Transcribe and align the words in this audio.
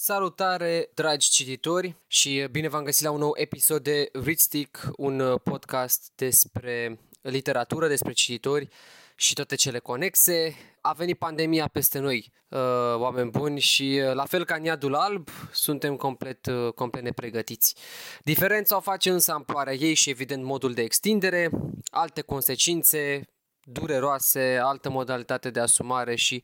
Salutare, 0.00 0.90
dragi 0.94 1.30
cititori, 1.30 1.96
și 2.06 2.46
bine 2.50 2.68
v-am 2.68 2.84
găsit 2.84 3.04
la 3.04 3.10
un 3.10 3.18
nou 3.18 3.32
episod 3.34 3.82
de 3.82 4.08
Readstick, 4.12 4.90
un 4.96 5.38
podcast 5.44 6.12
despre 6.14 7.00
literatură, 7.20 7.88
despre 7.88 8.12
cititori 8.12 8.68
și 9.14 9.34
toate 9.34 9.54
cele 9.54 9.78
conexe. 9.78 10.56
A 10.80 10.92
venit 10.92 11.18
pandemia 11.18 11.68
peste 11.68 11.98
noi, 11.98 12.32
uh, 12.48 12.58
oameni 12.94 13.30
buni, 13.30 13.60
și 13.60 14.00
uh, 14.04 14.14
la 14.14 14.24
fel 14.24 14.44
ca 14.44 14.54
în 14.54 14.64
iadul 14.64 14.94
alb, 14.94 15.28
suntem 15.52 15.96
complet, 15.96 16.46
uh, 16.46 16.72
complet 16.72 17.02
nepregătiți. 17.02 17.74
Diferența 18.22 18.76
o 18.76 18.80
face 18.80 19.10
însă 19.10 19.32
amploarea 19.32 19.74
ei 19.74 19.94
și 19.94 20.10
evident 20.10 20.44
modul 20.44 20.74
de 20.74 20.82
extindere, 20.82 21.50
alte 21.90 22.20
consecințe, 22.20 23.28
dureroase, 23.60 24.60
altă 24.62 24.90
modalitate 24.90 25.50
de 25.50 25.60
asumare 25.60 26.14
și 26.14 26.42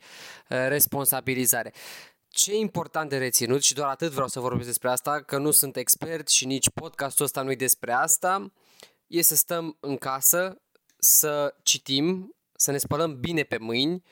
responsabilizare. 0.48 1.72
Ce 2.34 2.52
e 2.52 2.56
important 2.56 3.10
de 3.10 3.18
reținut 3.18 3.62
și 3.62 3.74
doar 3.74 3.88
atât 3.88 4.10
vreau 4.10 4.28
să 4.28 4.40
vorbesc 4.40 4.66
despre 4.66 4.90
asta, 4.90 5.22
că 5.22 5.38
nu 5.38 5.50
sunt 5.50 5.76
expert 5.76 6.28
și 6.28 6.46
nici 6.46 6.70
podcastul 6.70 7.24
ăsta 7.24 7.42
nu-i 7.42 7.56
despre 7.56 7.92
asta, 7.92 8.52
e 9.06 9.22
să 9.22 9.34
stăm 9.34 9.76
în 9.80 9.96
casă, 9.96 10.60
să 10.98 11.54
citim, 11.62 12.34
să 12.56 12.70
ne 12.70 12.78
spălăm 12.78 13.20
bine 13.20 13.42
pe 13.42 13.56
mâini 13.56 14.02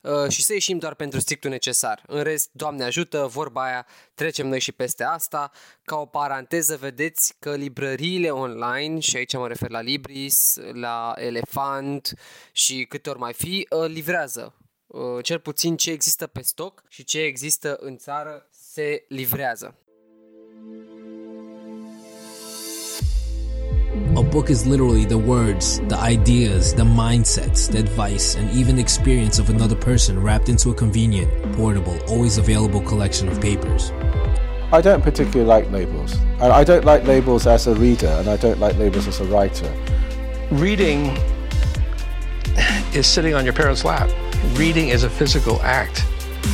uh, 0.00 0.28
și 0.28 0.42
să 0.44 0.52
ieșim 0.52 0.78
doar 0.78 0.94
pentru 0.94 1.20
strictul 1.20 1.50
necesar. 1.50 2.02
În 2.06 2.22
rest, 2.22 2.50
Doamne 2.52 2.84
ajută, 2.84 3.26
vorba 3.26 3.64
aia, 3.64 3.86
trecem 4.14 4.48
noi 4.48 4.60
și 4.60 4.72
peste 4.72 5.04
asta. 5.04 5.50
Ca 5.84 5.96
o 5.96 6.06
paranteză, 6.06 6.76
vedeți 6.76 7.34
că 7.38 7.54
librăriile 7.54 8.30
online, 8.30 8.98
și 8.98 9.16
aici 9.16 9.36
mă 9.36 9.48
refer 9.48 9.70
la 9.70 9.80
Libris, 9.80 10.56
la 10.72 11.12
Elefant 11.16 12.14
și 12.52 12.84
câte 12.84 13.10
ori 13.10 13.18
mai 13.18 13.32
fi, 13.32 13.66
uh, 13.70 13.88
livrează 13.88 14.52
Uh, 14.58 14.67
Uh, 14.88 15.22
cel 15.22 15.38
puțin 15.38 15.76
ce 15.76 15.90
există 15.90 16.26
pe 16.26 16.42
stoc 16.42 16.82
și 16.88 17.04
ce 17.04 17.20
există 17.20 17.76
în 17.80 17.96
țară 17.96 18.46
se 18.50 19.04
livrează. 19.08 19.74
A 24.14 24.20
book 24.20 24.48
is 24.48 24.64
literally 24.64 25.04
the 25.04 25.16
words, 25.16 25.80
the 25.88 26.10
ideas, 26.12 26.72
the 26.72 26.84
mindsets, 26.84 27.68
the 27.68 27.78
advice, 27.78 28.38
and 28.38 28.50
even 28.58 28.74
the 28.74 28.80
experience 28.80 29.40
of 29.40 29.48
another 29.48 29.76
person 29.76 30.22
wrapped 30.22 30.48
into 30.48 30.70
a 30.70 30.74
convenient, 30.74 31.28
portable, 31.56 31.96
always 32.08 32.38
available 32.38 32.80
collection 32.80 33.28
of 33.28 33.38
papers. 33.40 33.92
I 34.72 34.80
don't 34.80 35.02
particularly 35.02 35.44
like 35.44 35.70
labels. 35.70 36.16
I 36.40 36.64
don't 36.64 36.84
like 36.84 37.06
labels 37.06 37.46
as 37.46 37.66
a 37.66 37.74
reader, 37.74 38.12
and 38.18 38.28
I 38.28 38.36
don't 38.36 38.58
like 38.58 38.76
labels 38.78 39.06
as 39.06 39.20
a 39.20 39.24
writer. 39.24 39.70
Reading 40.50 41.16
is 42.94 43.06
sitting 43.06 43.34
on 43.34 43.44
your 43.44 43.54
parents' 43.54 43.84
lap. 43.84 44.08
Reading 44.56 44.88
is 44.88 45.04
a 45.04 45.10
physical 45.10 45.60
act. 45.62 46.04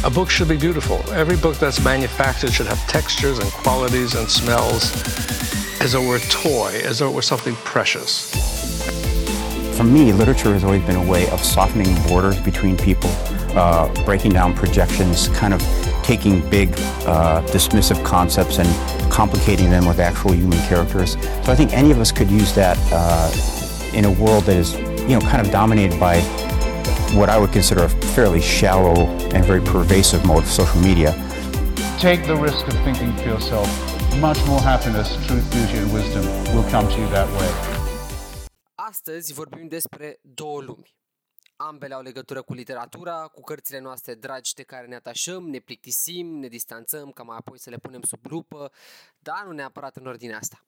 A 0.04 0.10
book 0.10 0.30
should 0.30 0.48
be 0.48 0.56
beautiful. 0.56 1.02
Every 1.12 1.36
book 1.36 1.56
that's 1.56 1.82
manufactured 1.82 2.52
should 2.52 2.66
have 2.66 2.78
textures 2.88 3.38
and 3.38 3.50
qualities 3.50 4.14
and 4.14 4.28
smells 4.28 4.92
as 5.80 5.92
though 5.92 6.02
it 6.02 6.08
were 6.08 6.16
a 6.16 6.20
toy, 6.20 6.80
as 6.84 6.98
though 6.98 7.10
it 7.10 7.14
were 7.14 7.22
something 7.22 7.54
precious. 7.56 8.30
For 9.76 9.84
me, 9.84 10.12
literature 10.12 10.52
has 10.52 10.64
always 10.64 10.82
been 10.84 10.96
a 10.96 11.10
way 11.10 11.28
of 11.30 11.42
softening 11.42 11.94
borders 12.06 12.38
between 12.40 12.76
people, 12.76 13.10
uh, 13.56 13.92
breaking 14.04 14.32
down 14.32 14.54
projections, 14.54 15.28
kind 15.28 15.52
of 15.52 15.60
taking 16.02 16.48
big, 16.48 16.72
uh, 17.06 17.42
dismissive 17.46 18.02
concepts 18.04 18.58
and 18.58 19.12
complicating 19.12 19.70
them 19.70 19.86
with 19.86 19.98
actual 19.98 20.32
human 20.32 20.58
characters. 20.68 21.12
So 21.44 21.52
I 21.52 21.54
think 21.54 21.72
any 21.72 21.90
of 21.90 21.98
us 21.98 22.12
could 22.12 22.30
use 22.30 22.54
that 22.54 22.78
uh, 22.92 23.30
in 23.94 24.04
a 24.04 24.10
world 24.10 24.44
that 24.44 24.56
is, 24.56 24.74
you 25.02 25.18
know, 25.18 25.20
kind 25.20 25.44
of 25.44 25.52
dominated 25.52 25.98
by 25.98 26.20
what 27.12 27.28
I 27.28 27.38
would 27.38 27.52
consider 27.52 27.84
a 27.84 27.88
fairly 28.14 28.40
shallow 28.40 28.96
and 29.34 29.44
very 29.44 29.60
pervasive 29.60 30.24
mode 30.24 30.44
of 30.44 30.50
social 30.50 30.80
media. 30.80 31.10
Take 31.98 32.20
the 32.26 32.36
risk 32.46 32.66
of 32.66 32.76
thinking 32.84 33.12
for 33.16 33.28
yourself. 33.28 33.68
Much 34.20 34.40
more 34.46 34.60
happiness, 34.60 35.08
truth, 35.26 35.46
beauty 35.54 35.76
and 35.82 35.92
wisdom 35.92 36.24
will 36.52 36.68
come 36.70 36.86
to 36.92 36.96
you 37.00 37.08
that 37.08 37.28
way. 37.38 37.50
Astăzi 38.74 39.32
vorbim 39.32 39.68
despre 39.68 40.18
două 40.22 40.60
lumi. 40.60 40.96
Ambele 41.56 41.94
au 41.94 42.02
legătură 42.02 42.42
cu 42.42 42.54
literatura, 42.54 43.26
cu 43.26 43.40
cărțile 43.40 43.78
noastre 43.78 44.14
dragi 44.14 44.54
de 44.54 44.62
care 44.62 44.86
ne 44.86 44.94
atașăm, 44.94 45.48
ne 45.48 45.58
plictisim, 45.58 46.26
ne 46.26 46.48
distanțăm, 46.48 47.10
ca 47.10 47.22
mai 47.22 47.36
apoi 47.36 47.58
să 47.58 47.70
le 47.70 47.76
punem 47.76 48.02
sub 48.02 48.26
lupă, 48.26 48.72
dar 49.18 49.44
nu 49.46 49.52
neapărat 49.52 49.96
în 49.96 50.06
ordinea 50.06 50.38
asta. 50.38 50.64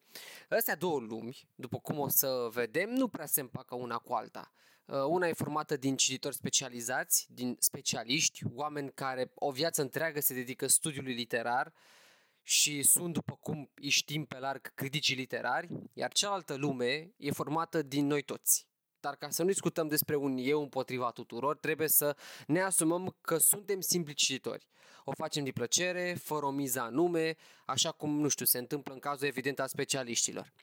Astea 0.49 0.75
două 0.75 0.99
lumi, 0.99 1.47
după 1.55 1.77
cum 1.79 1.99
o 1.99 2.07
să 2.09 2.47
vedem, 2.51 2.89
nu 2.89 3.07
prea 3.07 3.25
se 3.25 3.41
împacă 3.41 3.75
una 3.75 3.97
cu 3.97 4.13
alta. 4.13 4.51
Uh, 4.87 5.03
una 5.03 5.27
e 5.27 5.33
formată 5.33 5.77
din 5.77 5.95
cititori 5.95 6.35
specializați, 6.35 7.27
din 7.29 7.55
specialiști, 7.59 8.43
oameni 8.53 8.91
care 8.91 9.31
o 9.35 9.51
viață 9.51 9.81
întreagă 9.81 10.19
se 10.19 10.33
dedică 10.33 10.67
studiului 10.67 11.13
literar 11.13 11.73
și 12.43 12.83
sunt, 12.83 13.13
după 13.13 13.37
cum 13.39 13.71
îi 13.75 13.89
știm 13.89 14.25
pe 14.25 14.39
larg, 14.39 14.73
criticii 14.73 15.15
literari, 15.15 15.69
iar 15.93 16.11
cealaltă 16.11 16.55
lume 16.55 17.13
e 17.17 17.31
formată 17.31 17.81
din 17.81 18.07
noi 18.07 18.21
toți. 18.21 18.67
Dar 18.99 19.15
ca 19.15 19.29
să 19.29 19.41
nu 19.41 19.47
discutăm 19.47 19.87
despre 19.87 20.15
un 20.15 20.37
eu 20.39 20.61
împotriva 20.61 21.11
tuturor, 21.11 21.57
trebuie 21.57 21.87
să 21.87 22.15
ne 22.47 22.61
asumăm 22.61 23.15
că 23.21 23.37
suntem 23.37 23.79
simpli 23.81 24.13
cititori. 24.13 24.67
O 25.03 25.11
facem 25.11 25.43
din 25.43 25.53
plăcere, 25.53 26.13
fără 26.13 26.45
o 26.45 26.51
miză 26.51 26.79
anume, 26.79 27.35
așa 27.65 27.91
cum, 27.91 28.19
nu 28.19 28.27
știu, 28.27 28.45
se 28.45 28.57
întâmplă 28.57 28.93
în 28.93 28.99
cazul 28.99 29.27
evident 29.27 29.59
a 29.59 29.67
specialiștilor. 29.67 30.53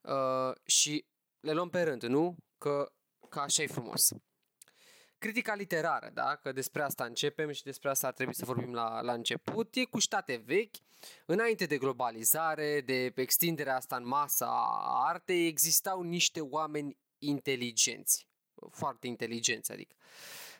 Uh, 0.00 0.52
și 0.64 1.04
le 1.40 1.52
luăm 1.52 1.68
pe 1.68 1.82
rând, 1.82 2.02
nu? 2.02 2.36
Că 2.58 2.92
că 3.26 3.40
așa 3.40 3.62
e 3.62 3.66
frumos. 3.66 4.08
Critica 5.18 5.54
literară, 5.54 6.10
da? 6.14 6.34
că 6.34 6.52
despre 6.52 6.82
asta 6.82 7.04
începem 7.04 7.50
și 7.50 7.62
despre 7.62 7.90
asta 7.90 8.06
ar 8.06 8.12
trebui 8.12 8.34
să 8.34 8.44
vorbim 8.44 8.74
la, 8.74 9.00
la 9.00 9.12
început, 9.12 9.74
e 9.74 9.84
cu 9.84 10.00
state 10.00 10.42
vechi, 10.44 10.74
înainte 11.26 11.66
de 11.66 11.78
globalizare, 11.78 12.80
de 12.80 13.12
extinderea 13.14 13.76
asta 13.76 13.96
în 13.96 14.06
masa 14.06 14.46
a 14.46 15.06
artei, 15.08 15.46
existau 15.46 16.02
niște 16.02 16.40
oameni 16.40 16.96
inteligenți, 17.18 18.28
foarte 18.70 19.06
inteligenți, 19.06 19.72
adică. 19.72 19.94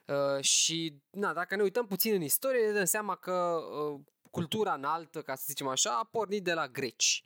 Uh, 0.07 0.45
și, 0.45 1.03
na, 1.11 1.33
dacă 1.33 1.57
ne 1.57 1.63
uităm 1.63 1.87
puțin 1.87 2.15
în 2.15 2.23
istorie, 2.23 2.67
ne 2.67 2.73
dăm 2.73 2.85
seama 2.85 3.15
că 3.15 3.33
uh, 3.33 4.01
cultura 4.31 4.75
înaltă, 4.75 5.23
ca 5.23 5.35
să 5.35 5.45
zicem 5.47 5.67
așa, 5.67 5.99
a 5.99 6.09
pornit 6.11 6.45
de 6.45 6.53
la 6.53 6.69
greci. 6.69 7.25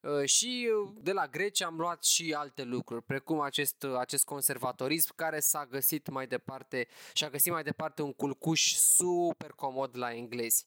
Uh, 0.00 0.24
și 0.24 0.68
uh, 0.84 0.90
de 1.00 1.12
la 1.12 1.26
greci 1.26 1.62
am 1.62 1.76
luat 1.76 2.04
și 2.04 2.34
alte 2.34 2.62
lucruri, 2.62 3.02
precum 3.02 3.40
acest, 3.40 3.82
uh, 3.82 3.94
acest 3.98 4.24
conservatorism 4.24 5.12
care 5.14 5.40
s-a 5.40 5.66
găsit 5.70 6.08
mai 6.08 6.26
departe 6.26 6.88
și 7.12 7.24
a 7.24 7.30
găsit 7.30 7.52
mai 7.52 7.62
departe 7.62 8.02
un 8.02 8.12
culcuș 8.12 8.74
super 8.74 9.50
comod 9.50 9.96
la 9.96 10.14
englezi. 10.14 10.66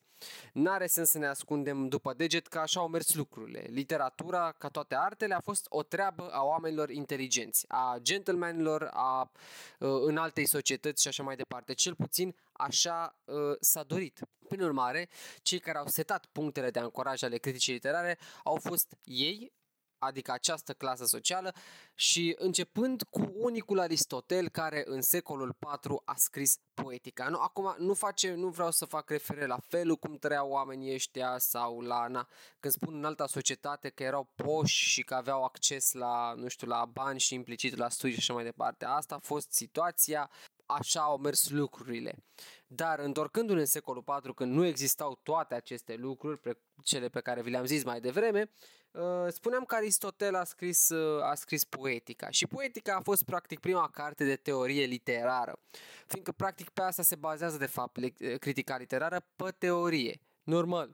N-are 0.54 0.88
sens 0.88 1.10
să 1.10 1.18
ne 1.18 1.28
ascundem 1.28 1.88
după 1.88 2.14
deget 2.14 2.48
că 2.48 2.60
așa 2.60 2.80
au 2.80 2.88
mers 2.88 3.14
lucrurile. 3.14 3.66
Literatura, 3.70 4.56
ca 4.58 4.68
toate 4.68 4.96
artele, 4.96 5.34
a 5.34 5.40
fost 5.40 5.66
o 5.70 5.84
treabă 5.84 6.30
a 6.32 6.44
oamenilor 6.44 6.90
inteligenți, 6.90 7.66
a 7.68 7.98
gentlemanilor, 8.02 8.90
a 8.94 9.32
în 9.78 10.18
altei 10.18 10.46
societăți 10.46 11.02
și 11.02 11.08
așa 11.08 11.24
mai 11.24 11.36
departe. 11.36 11.74
Cel 11.74 11.96
puțin 11.96 12.36
așa 12.52 13.18
s-a 13.60 13.84
dorit. 13.84 14.20
Prin 14.48 14.62
urmare, 14.62 15.10
cei 15.42 15.60
care 15.60 15.78
au 15.78 15.88
setat 15.88 16.26
punctele 16.26 16.70
de 16.70 16.80
ancoraj 16.80 17.24
ale 17.24 17.38
criticii 17.38 17.74
literare 17.74 18.18
au 18.44 18.56
fost 18.56 18.98
ei, 19.04 19.52
adică 20.04 20.32
această 20.32 20.74
clasă 20.74 21.06
socială, 21.06 21.54
și 21.96 22.36
începând 22.38 23.04
cu 23.10 23.32
unicul 23.34 23.80
Aristotel 23.80 24.50
care 24.50 24.84
în 24.86 25.02
secolul 25.02 25.58
IV 25.84 25.92
a 26.06 26.14
scris 26.16 26.58
poetica. 26.74 27.28
Nu, 27.28 27.40
acum 27.40 27.76
nu, 27.78 27.94
face, 27.94 28.34
nu 28.34 28.48
vreau 28.48 28.72
să 28.72 28.86
fac 28.86 29.10
referire 29.10 29.46
la 29.46 29.58
felul 29.68 29.96
cum 29.96 30.18
trăiau 30.18 30.50
oamenii 30.50 30.94
ăștia 30.94 31.38
sau 31.38 31.80
la, 31.80 32.08
na, 32.08 32.28
când 32.60 32.74
spun 32.74 32.96
în 32.96 33.06
alta 33.06 33.28
societate 33.28 33.90
că 33.90 34.04
erau 34.04 34.32
poși 34.36 34.90
și 34.90 35.04
că 35.04 35.14
aveau 35.14 35.44
acces 35.44 35.92
la, 35.92 36.34
nu 36.36 36.48
știu, 36.48 36.68
la 36.68 36.86
bani 36.86 37.20
și 37.20 37.34
implicit 37.34 37.76
la 37.76 37.90
studii 37.90 38.16
și 38.16 38.20
așa 38.22 38.34
mai 38.34 38.44
departe. 38.44 38.86
Asta 38.86 39.16
a 39.16 39.20
fost 39.20 39.52
situația 39.52 40.30
așa 40.78 41.02
au 41.02 41.18
mers 41.18 41.50
lucrurile. 41.50 42.16
Dar 42.68 43.00
întorcându-ne 43.00 43.60
în 43.60 43.66
secolul 43.66 44.04
IV, 44.08 44.34
când 44.34 44.54
nu 44.54 44.66
existau 44.66 45.20
toate 45.24 45.56
aceste 45.56 45.96
lucruri, 45.96 46.58
cele 46.84 47.10
pe 47.10 47.20
care 47.20 47.42
vi 47.42 47.50
le-am 47.50 47.66
zis 47.66 47.84
mai 47.84 48.02
devreme, 48.02 48.50
uh, 48.92 49.02
spuneam 49.30 49.64
că 49.64 49.76
Aristotel 49.76 50.36
a 50.36 50.44
scris, 50.44 50.90
uh, 50.90 51.24
a 51.24 51.36
scris 51.36 51.64
poetica 51.64 52.30
și 52.30 52.48
poetica 52.48 52.96
a 52.96 53.02
fost 53.02 53.24
practic 53.24 53.60
prima 53.60 53.90
carte 53.90 54.26
de 54.26 54.36
teorie 54.36 54.86
literară, 54.86 55.60
fiindcă 56.08 56.32
practic 56.32 56.70
pe 56.70 56.82
asta 56.82 57.02
se 57.02 57.16
bazează 57.16 57.58
de 57.58 57.66
fapt 57.66 58.00
critica 58.40 58.78
literară 58.78 59.26
pe 59.36 59.54
teorie, 59.58 60.22
normal. 60.44 60.92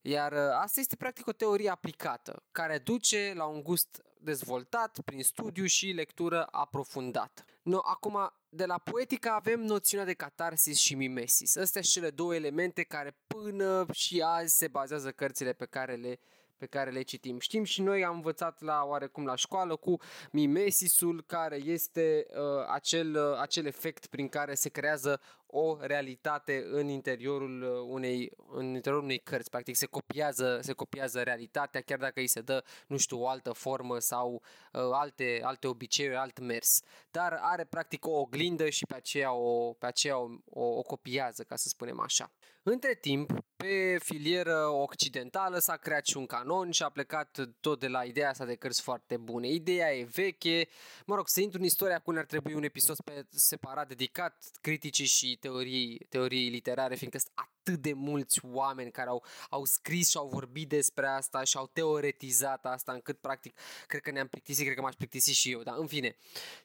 Iar 0.00 0.32
uh, 0.32 0.38
asta 0.60 0.80
este 0.80 0.96
practic 0.96 1.26
o 1.26 1.32
teorie 1.32 1.70
aplicată, 1.70 2.42
care 2.52 2.78
duce 2.78 3.32
la 3.36 3.44
un 3.44 3.62
gust 3.62 4.02
dezvoltat 4.20 5.00
prin 5.04 5.22
studiu 5.22 5.64
și 5.64 5.86
lectură 5.86 6.48
aprofundată. 6.50 7.44
No, 7.62 7.78
acum, 7.82 8.32
de 8.48 8.64
la 8.64 8.78
poetica 8.78 9.34
avem 9.34 9.60
noțiunea 9.60 10.06
de 10.06 10.14
catarsis 10.14 10.78
și 10.78 10.94
mimesis. 10.94 11.56
Astea 11.56 11.82
sunt 11.82 11.94
cele 11.94 12.10
două 12.10 12.34
elemente 12.34 12.82
care 12.82 13.16
până 13.26 13.86
și 13.92 14.20
azi 14.20 14.56
se 14.56 14.68
bazează 14.68 15.10
cărțile 15.10 15.52
pe 15.52 15.66
care 15.66 15.94
le 15.94 16.20
pe 16.58 16.66
care 16.66 16.90
le 16.90 17.02
citim. 17.02 17.38
Știm 17.38 17.64
și 17.64 17.82
noi, 17.82 18.04
am 18.04 18.14
învățat 18.14 18.60
la 18.60 18.84
oarecum 18.84 19.24
la 19.24 19.34
școală 19.34 19.76
cu 19.76 19.96
mimesisul, 20.30 21.24
care 21.26 21.56
este 21.56 22.26
uh, 22.30 22.66
acel, 22.68 23.14
uh, 23.14 23.38
acel 23.40 23.66
efect 23.66 24.06
prin 24.06 24.28
care 24.28 24.54
se 24.54 24.68
creează 24.68 25.20
o 25.50 25.76
realitate 25.80 26.64
în 26.70 26.88
interiorul 26.88 27.62
uh, 27.62 27.86
unei, 27.88 28.30
în 28.48 28.64
interiorul 28.64 29.04
unei 29.04 29.18
cărți. 29.18 29.50
Practic 29.50 29.76
se 29.76 29.86
copiază, 29.86 30.58
se 30.62 30.72
copiază 30.72 31.22
realitatea, 31.22 31.80
chiar 31.80 31.98
dacă 31.98 32.20
îi 32.20 32.28
se 32.28 32.40
dă, 32.40 32.64
nu 32.86 32.96
știu, 32.96 33.20
o 33.20 33.28
altă 33.28 33.52
formă 33.52 33.98
sau 33.98 34.32
uh, 34.32 34.80
alte, 34.92 35.40
alte 35.42 35.66
obiceiuri, 35.66 36.16
alt 36.16 36.38
mers. 36.38 36.80
Dar 37.10 37.38
are 37.40 37.64
practic 37.64 38.06
o 38.06 38.10
oglindă 38.10 38.68
și 38.68 38.86
pe 38.86 38.94
aceea 38.94 39.32
o, 39.32 39.72
pe 39.72 39.86
aceea 39.86 40.18
o, 40.18 40.28
o, 40.44 40.64
o 40.64 40.82
copiază, 40.82 41.42
ca 41.42 41.56
să 41.56 41.68
spunem 41.68 42.00
așa. 42.00 42.32
Între 42.62 42.94
timp, 42.94 43.30
pe 43.56 43.98
filieră 43.98 44.66
occidentală 44.66 45.58
s-a 45.58 45.76
creat 45.76 46.06
și 46.06 46.16
un 46.16 46.26
canon 46.26 46.47
și 46.70 46.82
a 46.82 46.88
plecat 46.88 47.48
tot 47.60 47.80
de 47.80 47.88
la 47.88 48.04
ideea 48.04 48.28
asta 48.28 48.44
de 48.44 48.54
cărți 48.54 48.82
foarte 48.82 49.16
bune. 49.16 49.48
Ideea 49.48 49.94
e 49.94 50.04
veche, 50.04 50.68
mă 51.06 51.14
rog, 51.14 51.28
să 51.28 51.40
intru 51.40 51.58
în 51.58 51.64
istoria 51.64 51.98
cum 51.98 52.16
ar 52.16 52.24
trebui 52.24 52.54
un 52.54 52.62
episod 52.62 52.96
separat 53.30 53.88
dedicat 53.88 54.44
criticii 54.60 55.06
și 55.06 55.36
teorii, 55.36 56.06
teorii 56.08 56.48
literare, 56.48 56.94
fiindcă 56.94 57.18
sunt 57.18 57.32
atât 57.34 57.82
de 57.82 57.92
mulți 57.92 58.40
oameni 58.44 58.90
care 58.90 59.08
au, 59.08 59.24
au 59.50 59.64
scris 59.64 60.08
și 60.10 60.16
au 60.16 60.28
vorbit 60.28 60.68
despre 60.68 61.06
asta 61.06 61.44
și 61.44 61.56
au 61.56 61.66
teoretizat 61.66 62.66
asta, 62.66 62.92
încât 62.92 63.18
practic 63.18 63.58
cred 63.86 64.00
că 64.00 64.10
ne-am 64.10 64.28
plictisit, 64.28 64.64
cred 64.64 64.76
că 64.76 64.82
m-aș 64.82 64.94
plictisi 64.94 65.32
și 65.32 65.50
eu, 65.50 65.62
dar 65.62 65.74
în 65.78 65.86
fine, 65.86 66.16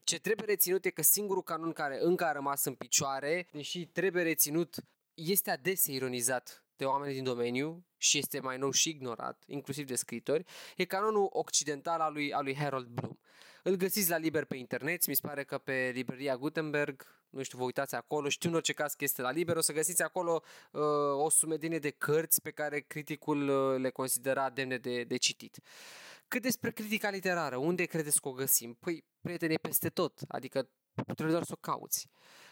ce 0.04 0.20
trebuie 0.20 0.46
reținut 0.48 0.86
e 0.86 0.90
că 0.90 1.02
singurul 1.02 1.44
canon 1.44 1.72
care 1.72 1.98
încă 2.02 2.26
a 2.26 2.32
rămas 2.32 2.64
în 2.64 2.74
picioare, 2.74 3.48
deși 3.52 3.86
trebuie 3.86 4.24
reținut 4.24 4.76
este 5.14 5.52
adesea 5.52 5.94
ironizat 5.94 6.63
de 6.76 6.86
oameni 6.86 7.14
din 7.14 7.24
domeniu 7.24 7.86
și 7.98 8.18
este 8.18 8.40
mai 8.40 8.58
nou 8.58 8.72
și 8.72 8.90
ignorat, 8.90 9.44
inclusiv 9.48 9.88
de 9.88 9.96
scritori, 9.96 10.46
e 10.76 10.86
canonul 10.86 11.28
occidental 11.32 12.00
al 12.00 12.14
lui, 12.14 12.34
al 12.34 12.44
lui 12.44 12.56
Harold 12.56 12.88
Bloom. 12.88 13.18
Îl 13.64 13.76
găsiți 13.76 14.10
la 14.10 14.18
liber 14.18 14.46
pe 14.46 14.58
internet, 14.58 15.08
mi 15.08 15.14
se 15.14 15.28
pare 15.28 15.44
că 15.44 15.58
pe 15.58 15.92
librăria 15.94 16.38
Gutenberg, 16.38 17.24
nu 17.30 17.44
știu, 17.44 17.58
vă 17.58 17.64
uitați 17.64 17.96
acolo, 17.96 18.30
știu 18.30 18.50
în 18.50 18.56
orice 18.56 18.74
caz 18.74 18.94
că 18.94 19.04
este 19.04 19.22
la 19.22 19.32
liber, 19.32 19.56
o 19.56 19.62
să 19.62 19.74
găsiți 19.74 20.04
acolo 20.04 20.42
uh, 20.72 20.82
o 21.24 21.30
sumedenie 21.30 21.80
de 21.80 21.90
cărți 21.90 22.42
pe 22.42 22.52
care 22.52 22.80
criticul 22.80 23.50
uh, 23.50 23.80
le 23.80 23.90
considera 23.90 24.50
demne 24.50 24.78
de, 24.78 25.04
de 25.04 25.18
citit. 25.18 25.60
Cât 26.28 26.42
despre 26.42 26.72
critica 26.72 27.10
literară, 27.10 27.58
unde 27.58 27.86
credeți 27.86 28.22
că 28.22 28.28
o 28.28 28.32
găsim? 28.32 28.74
Păi, 28.74 29.06
prieteni, 29.22 29.60
peste 29.60 29.90
tot, 29.90 30.20
adică 30.28 30.70
trebuie 30.94 31.32
doar 31.32 31.44
să 31.44 31.54
o 31.56 31.60
cauți. 31.62 32.10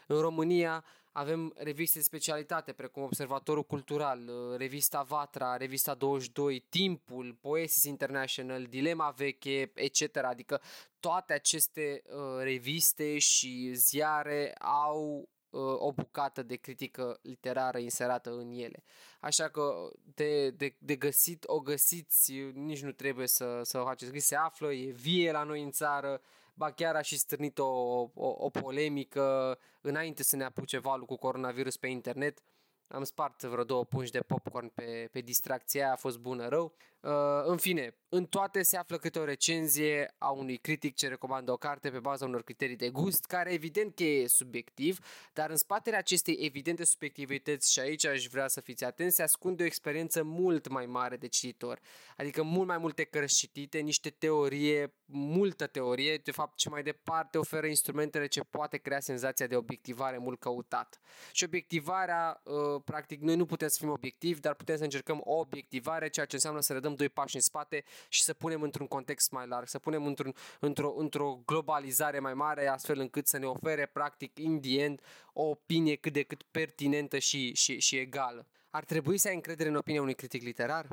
În 0.07 0.19
România 0.19 0.83
avem 1.11 1.53
reviste 1.57 1.97
de 1.97 2.03
specialitate, 2.03 2.71
precum 2.71 3.03
Observatorul 3.03 3.63
Cultural, 3.63 4.27
uh, 4.27 4.57
revista 4.57 5.01
Vatra, 5.01 5.57
revista 5.57 5.93
22, 5.93 6.59
Timpul, 6.69 7.37
Poesis 7.41 7.83
International, 7.83 8.65
Dilema 8.65 9.13
Veche, 9.15 9.71
etc. 9.73 10.17
Adică 10.17 10.61
toate 10.99 11.33
aceste 11.33 12.01
uh, 12.05 12.43
reviste 12.43 13.17
și 13.17 13.73
ziare 13.73 14.53
au 14.59 15.29
uh, 15.49 15.61
o 15.61 15.91
bucată 15.91 16.43
de 16.43 16.55
critică 16.55 17.19
literară 17.21 17.77
inserată 17.77 18.29
în 18.31 18.51
ele. 18.51 18.83
Așa 19.19 19.49
că 19.49 19.89
de, 20.13 20.49
de, 20.49 20.75
de 20.79 20.95
găsit, 20.95 21.43
o 21.47 21.59
găsiți, 21.59 22.33
nici 22.53 22.81
nu 22.81 22.91
trebuie 22.91 23.27
să, 23.27 23.61
să 23.63 23.79
o 23.79 23.83
faceți. 23.83 24.17
Se 24.17 24.35
află, 24.35 24.73
e 24.73 24.91
vie 24.91 25.31
la 25.31 25.43
noi 25.43 25.63
în 25.63 25.71
țară, 25.71 26.21
ba 26.53 26.71
chiar 26.71 26.95
a 26.95 27.01
și 27.01 27.17
stârnit 27.17 27.59
o, 27.59 27.65
o, 27.65 28.09
o 28.13 28.49
polemică 28.49 29.57
înainte 29.81 30.23
să 30.23 30.35
ne 30.35 30.43
apuce 30.43 30.77
valul 30.77 31.05
cu 31.05 31.15
coronavirus 31.15 31.77
pe 31.77 31.87
internet. 31.87 32.43
Am 32.87 33.03
spart 33.03 33.43
vreo 33.43 33.63
două 33.63 33.85
pungi 33.85 34.11
de 34.11 34.19
popcorn 34.19 34.67
pe, 34.67 35.09
pe 35.11 35.19
distracția 35.19 35.91
a 35.91 35.95
fost 35.95 36.17
bună 36.17 36.47
rău. 36.47 36.73
Uh, 37.01 37.11
în 37.45 37.57
fine, 37.57 37.95
în 38.09 38.25
toate 38.25 38.61
se 38.61 38.77
află 38.77 38.97
câte 38.97 39.19
o 39.19 39.23
recenzie 39.23 40.15
a 40.17 40.29
unui 40.29 40.57
critic 40.57 40.95
ce 40.95 41.07
recomandă 41.07 41.51
o 41.51 41.57
carte 41.57 41.89
pe 41.89 41.99
baza 41.99 42.25
unor 42.25 42.43
criterii 42.43 42.75
de 42.75 42.89
gust, 42.89 43.25
care 43.25 43.51
evident 43.51 43.95
că 43.95 44.03
e 44.03 44.27
subiectiv, 44.27 44.99
dar 45.33 45.49
în 45.49 45.55
spatele 45.55 45.95
acestei 45.95 46.37
evidente 46.39 46.85
subiectivități 46.85 47.71
și 47.71 47.79
aici 47.79 48.05
aș 48.05 48.25
vrea 48.25 48.47
să 48.47 48.61
fiți 48.61 48.83
atenți, 48.83 49.15
se 49.15 49.23
ascunde 49.23 49.63
o 49.63 49.65
experiență 49.65 50.23
mult 50.23 50.67
mai 50.67 50.85
mare 50.85 51.17
de 51.17 51.27
cititor. 51.27 51.79
Adică 52.17 52.43
mult 52.43 52.67
mai 52.67 52.77
multe 52.77 53.03
cărți 53.03 53.35
citite, 53.35 53.79
niște 53.79 54.09
teorie, 54.09 54.93
multă 55.05 55.67
teorie, 55.67 56.17
de 56.17 56.31
fapt 56.31 56.57
ce 56.57 56.69
mai 56.69 56.83
departe 56.83 57.37
oferă 57.37 57.67
instrumentele 57.67 58.27
ce 58.27 58.41
poate 58.41 58.77
crea 58.77 58.99
senzația 58.99 59.47
de 59.47 59.55
obiectivare 59.55 60.17
mult 60.17 60.39
căutată. 60.39 60.97
Și 61.31 61.43
obiectivarea, 61.43 62.41
uh, 62.43 62.81
practic, 62.85 63.21
noi 63.21 63.35
nu 63.35 63.45
putem 63.45 63.67
să 63.67 63.77
fim 63.79 63.89
obiectivi, 63.89 64.39
dar 64.39 64.53
putem 64.53 64.77
să 64.77 64.83
încercăm 64.83 65.21
o 65.23 65.33
obiectivare, 65.33 66.09
ceea 66.09 66.25
ce 66.25 66.35
înseamnă 66.35 66.61
să 66.61 66.73
redăm 66.73 66.90
dăm 66.91 67.07
doi 67.07 67.09
pași 67.09 67.35
în 67.35 67.41
spate 67.41 67.83
și 68.09 68.23
să 68.23 68.33
punem 68.33 68.61
într-un 68.61 68.87
context 68.87 69.31
mai 69.31 69.47
larg, 69.47 69.67
să 69.67 69.79
punem 69.79 70.05
într-un, 70.05 70.33
într-o, 70.59 70.93
într-o 70.97 71.41
globalizare 71.45 72.19
mai 72.19 72.33
mare, 72.33 72.67
astfel 72.67 72.99
încât 72.99 73.27
să 73.27 73.37
ne 73.37 73.45
ofere, 73.45 73.85
practic, 73.85 74.39
indient, 74.39 75.01
o 75.33 75.43
opinie 75.43 75.95
cât 75.95 76.13
de 76.13 76.23
cât 76.23 76.43
pertinentă 76.43 77.19
și, 77.19 77.53
și, 77.53 77.79
și 77.79 77.97
egală. 77.97 78.47
Ar 78.69 78.83
trebui 78.83 79.17
să 79.17 79.27
ai 79.27 79.33
încredere 79.33 79.69
în 79.69 79.75
opinia 79.75 80.01
unui 80.01 80.15
critic 80.15 80.43
literar? 80.43 80.87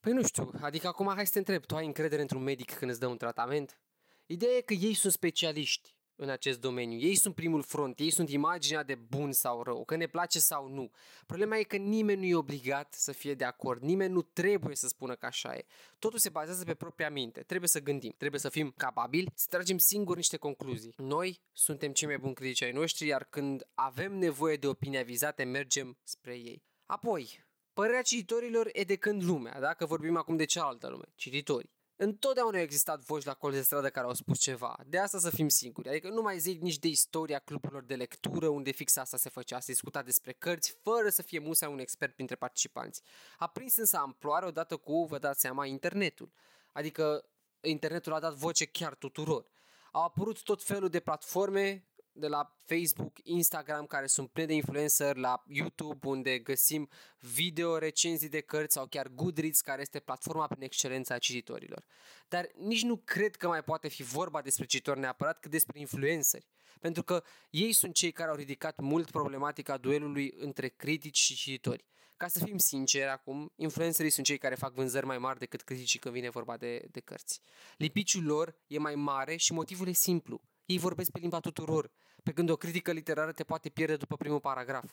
Păi 0.00 0.12
nu 0.12 0.22
știu, 0.22 0.50
adică 0.60 0.86
acum 0.86 1.12
hai 1.14 1.26
să 1.26 1.32
te 1.32 1.38
întreb, 1.38 1.64
tu 1.64 1.76
ai 1.76 1.86
încredere 1.86 2.20
într-un 2.20 2.42
medic 2.42 2.74
când 2.74 2.90
îți 2.90 3.00
dă 3.00 3.06
un 3.06 3.16
tratament? 3.16 3.78
Ideea 4.26 4.56
e 4.56 4.60
că 4.60 4.72
ei 4.72 4.94
sunt 4.94 5.12
specialiști 5.12 5.94
în 6.22 6.28
acest 6.28 6.60
domeniu. 6.60 6.98
Ei 6.98 7.14
sunt 7.14 7.34
primul 7.34 7.62
front, 7.62 7.98
ei 7.98 8.10
sunt 8.10 8.30
imaginea 8.30 8.82
de 8.82 8.94
bun 8.94 9.32
sau 9.32 9.62
rău, 9.62 9.84
că 9.84 9.96
ne 9.96 10.06
place 10.06 10.38
sau 10.38 10.68
nu. 10.68 10.90
Problema 11.26 11.56
e 11.56 11.62
că 11.62 11.76
nimeni 11.76 12.20
nu 12.20 12.26
e 12.26 12.34
obligat 12.34 12.94
să 12.94 13.12
fie 13.12 13.34
de 13.34 13.44
acord, 13.44 13.82
nimeni 13.82 14.12
nu 14.12 14.22
trebuie 14.22 14.76
să 14.76 14.88
spună 14.88 15.14
că 15.14 15.26
așa 15.26 15.54
e. 15.54 15.64
Totul 15.98 16.18
se 16.18 16.28
bazează 16.28 16.64
pe 16.64 16.74
propria 16.74 17.10
minte, 17.10 17.40
trebuie 17.40 17.68
să 17.68 17.80
gândim, 17.80 18.14
trebuie 18.16 18.40
să 18.40 18.48
fim 18.48 18.72
capabili 18.76 19.32
să 19.34 19.46
tragem 19.50 19.78
singuri 19.78 20.16
niște 20.16 20.36
concluzii. 20.36 20.94
Noi 20.96 21.40
suntem 21.52 21.92
cei 21.92 22.08
mai 22.08 22.18
buni 22.18 22.34
critici 22.34 22.62
ai 22.62 22.72
noștri, 22.72 23.06
iar 23.06 23.24
când 23.24 23.66
avem 23.74 24.18
nevoie 24.18 24.56
de 24.56 24.66
opinia 24.66 25.02
vizate, 25.02 25.44
mergem 25.44 25.96
spre 26.02 26.34
ei. 26.34 26.62
Apoi, 26.86 27.44
părerea 27.72 28.02
cititorilor 28.02 28.68
e 28.72 28.82
de 28.82 28.96
când 28.96 29.22
lumea, 29.22 29.60
dacă 29.60 29.86
vorbim 29.86 30.16
acum 30.16 30.36
de 30.36 30.44
cealaltă 30.44 30.88
lume, 30.88 31.04
cititorii. 31.14 31.70
Întotdeauna 31.96 32.56
au 32.56 32.62
existat 32.62 33.00
voci 33.00 33.24
la 33.24 33.34
colț 33.34 33.54
de 33.54 33.62
stradă 33.62 33.90
care 33.90 34.06
au 34.06 34.14
spus 34.14 34.38
ceva. 34.40 34.78
De 34.86 34.98
asta 34.98 35.18
să 35.18 35.30
fim 35.30 35.48
singuri. 35.48 35.88
Adică 35.88 36.08
nu 36.08 36.22
mai 36.22 36.38
zic 36.38 36.60
nici 36.60 36.78
de 36.78 36.88
istoria 36.88 37.38
cluburilor 37.38 37.84
de 37.84 37.94
lectură, 37.94 38.48
unde 38.48 38.70
fix 38.70 38.96
asta 38.96 39.16
se 39.16 39.28
făcea, 39.28 39.60
se 39.60 39.72
discuta 39.72 40.02
despre 40.02 40.32
cărți, 40.32 40.76
fără 40.82 41.08
să 41.08 41.22
fie 41.22 41.38
musai 41.38 41.68
un 41.68 41.78
expert 41.78 42.14
printre 42.14 42.34
participanți. 42.34 43.02
A 43.38 43.46
prins 43.46 43.76
însă 43.76 43.96
amploare 43.96 44.46
odată 44.46 44.76
cu, 44.76 45.04
vă 45.04 45.18
dați 45.18 45.40
seama, 45.40 45.66
internetul. 45.66 46.32
Adică 46.72 47.24
internetul 47.60 48.12
a 48.12 48.20
dat 48.20 48.34
voce 48.34 48.64
chiar 48.64 48.94
tuturor. 48.94 49.46
Au 49.92 50.02
apărut 50.02 50.42
tot 50.42 50.62
felul 50.62 50.88
de 50.88 51.00
platforme 51.00 51.84
de 52.12 52.26
la 52.26 52.56
Facebook, 52.62 53.18
Instagram, 53.22 53.86
care 53.86 54.06
sunt 54.06 54.30
pline 54.30 54.46
de 54.46 54.54
influencer, 54.54 55.16
la 55.16 55.42
YouTube, 55.46 56.08
unde 56.08 56.38
găsim 56.38 56.88
video, 57.18 57.78
recenzii 57.78 58.28
de 58.28 58.40
cărți 58.40 58.74
sau 58.74 58.86
chiar 58.86 59.08
Goodreads, 59.08 59.60
care 59.60 59.80
este 59.80 60.00
platforma 60.00 60.46
prin 60.46 60.62
excelență 60.62 61.12
a 61.12 61.18
cititorilor. 61.18 61.84
Dar 62.28 62.50
nici 62.56 62.82
nu 62.82 62.96
cred 62.96 63.36
că 63.36 63.48
mai 63.48 63.62
poate 63.62 63.88
fi 63.88 64.02
vorba 64.02 64.42
despre 64.42 64.64
cititori 64.64 65.00
neapărat, 65.00 65.40
cât 65.40 65.50
despre 65.50 65.78
influenceri. 65.78 66.46
Pentru 66.80 67.02
că 67.02 67.22
ei 67.50 67.72
sunt 67.72 67.94
cei 67.94 68.12
care 68.12 68.30
au 68.30 68.36
ridicat 68.36 68.80
mult 68.80 69.10
problematica 69.10 69.76
duelului 69.76 70.34
între 70.36 70.68
critici 70.68 71.18
și 71.18 71.34
cititori. 71.34 71.84
Ca 72.16 72.28
să 72.28 72.44
fim 72.44 72.58
sinceri 72.58 73.10
acum, 73.10 73.52
influencerii 73.56 74.10
sunt 74.10 74.26
cei 74.26 74.38
care 74.38 74.54
fac 74.54 74.72
vânzări 74.74 75.06
mai 75.06 75.18
mari 75.18 75.38
decât 75.38 75.62
criticii 75.62 75.98
când 75.98 76.14
vine 76.14 76.30
vorba 76.30 76.56
de, 76.56 76.86
de 76.90 77.00
cărți. 77.00 77.40
Lipiciul 77.76 78.24
lor 78.24 78.56
e 78.66 78.78
mai 78.78 78.94
mare 78.94 79.36
și 79.36 79.52
motivul 79.52 79.88
e 79.88 79.92
simplu– 79.92 80.40
ei 80.72 80.78
vorbesc 80.78 81.10
pe 81.10 81.18
limba 81.18 81.40
tuturor, 81.40 81.90
pe 82.22 82.32
când 82.32 82.50
o 82.50 82.56
critică 82.56 82.92
literară 82.92 83.32
te 83.32 83.44
poate 83.44 83.68
pierde 83.68 83.96
după 83.96 84.16
primul 84.16 84.40
paragraf. 84.40 84.92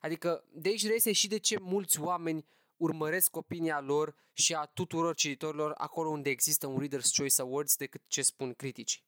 Adică 0.00 0.44
de 0.52 0.68
aici 0.68 0.86
reiese 0.86 1.12
și 1.12 1.28
de 1.28 1.38
ce 1.38 1.58
mulți 1.60 2.00
oameni 2.00 2.46
urmăresc 2.76 3.36
opinia 3.36 3.80
lor 3.80 4.14
și 4.32 4.54
a 4.54 4.64
tuturor 4.64 5.14
cititorilor 5.14 5.72
acolo 5.76 6.08
unde 6.08 6.30
există 6.30 6.66
un 6.66 6.80
Reader's 6.80 7.16
Choice 7.16 7.40
Awards 7.42 7.76
decât 7.76 8.02
ce 8.06 8.22
spun 8.22 8.54
criticii. 8.54 9.04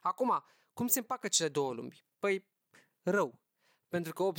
Acum, 0.00 0.44
cum 0.72 0.86
se 0.86 0.98
împacă 0.98 1.28
cele 1.28 1.48
două 1.48 1.72
lumi? 1.72 2.04
Păi, 2.18 2.46
rău. 3.02 3.40
Pentru 3.88 4.12
că 4.12 4.30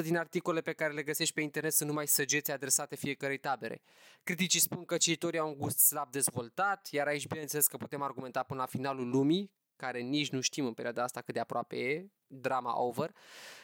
80% 0.00 0.02
din 0.02 0.16
articole 0.16 0.60
pe 0.60 0.72
care 0.72 0.92
le 0.92 1.02
găsești 1.02 1.34
pe 1.34 1.40
internet 1.40 1.72
sunt 1.72 1.88
numai 1.88 2.06
săgeți 2.06 2.50
adresate 2.50 2.96
fiecărei 2.96 3.38
tabere. 3.38 3.82
Criticii 4.22 4.60
spun 4.60 4.84
că 4.84 4.96
cititorii 4.96 5.38
au 5.38 5.48
un 5.48 5.56
gust 5.56 5.78
slab 5.78 6.10
dezvoltat, 6.10 6.88
iar 6.90 7.06
aici 7.06 7.26
bineînțeles 7.26 7.66
că 7.66 7.76
putem 7.76 8.02
argumenta 8.02 8.42
până 8.42 8.60
la 8.60 8.66
finalul 8.66 9.08
lumii, 9.08 9.50
care 9.76 10.00
nici 10.00 10.30
nu 10.30 10.40
știm 10.40 10.66
în 10.66 10.72
perioada 10.72 11.02
asta 11.02 11.20
cât 11.20 11.34
de 11.34 11.40
aproape 11.40 11.76
e, 11.76 12.10
drama 12.26 12.80
over, 12.80 13.10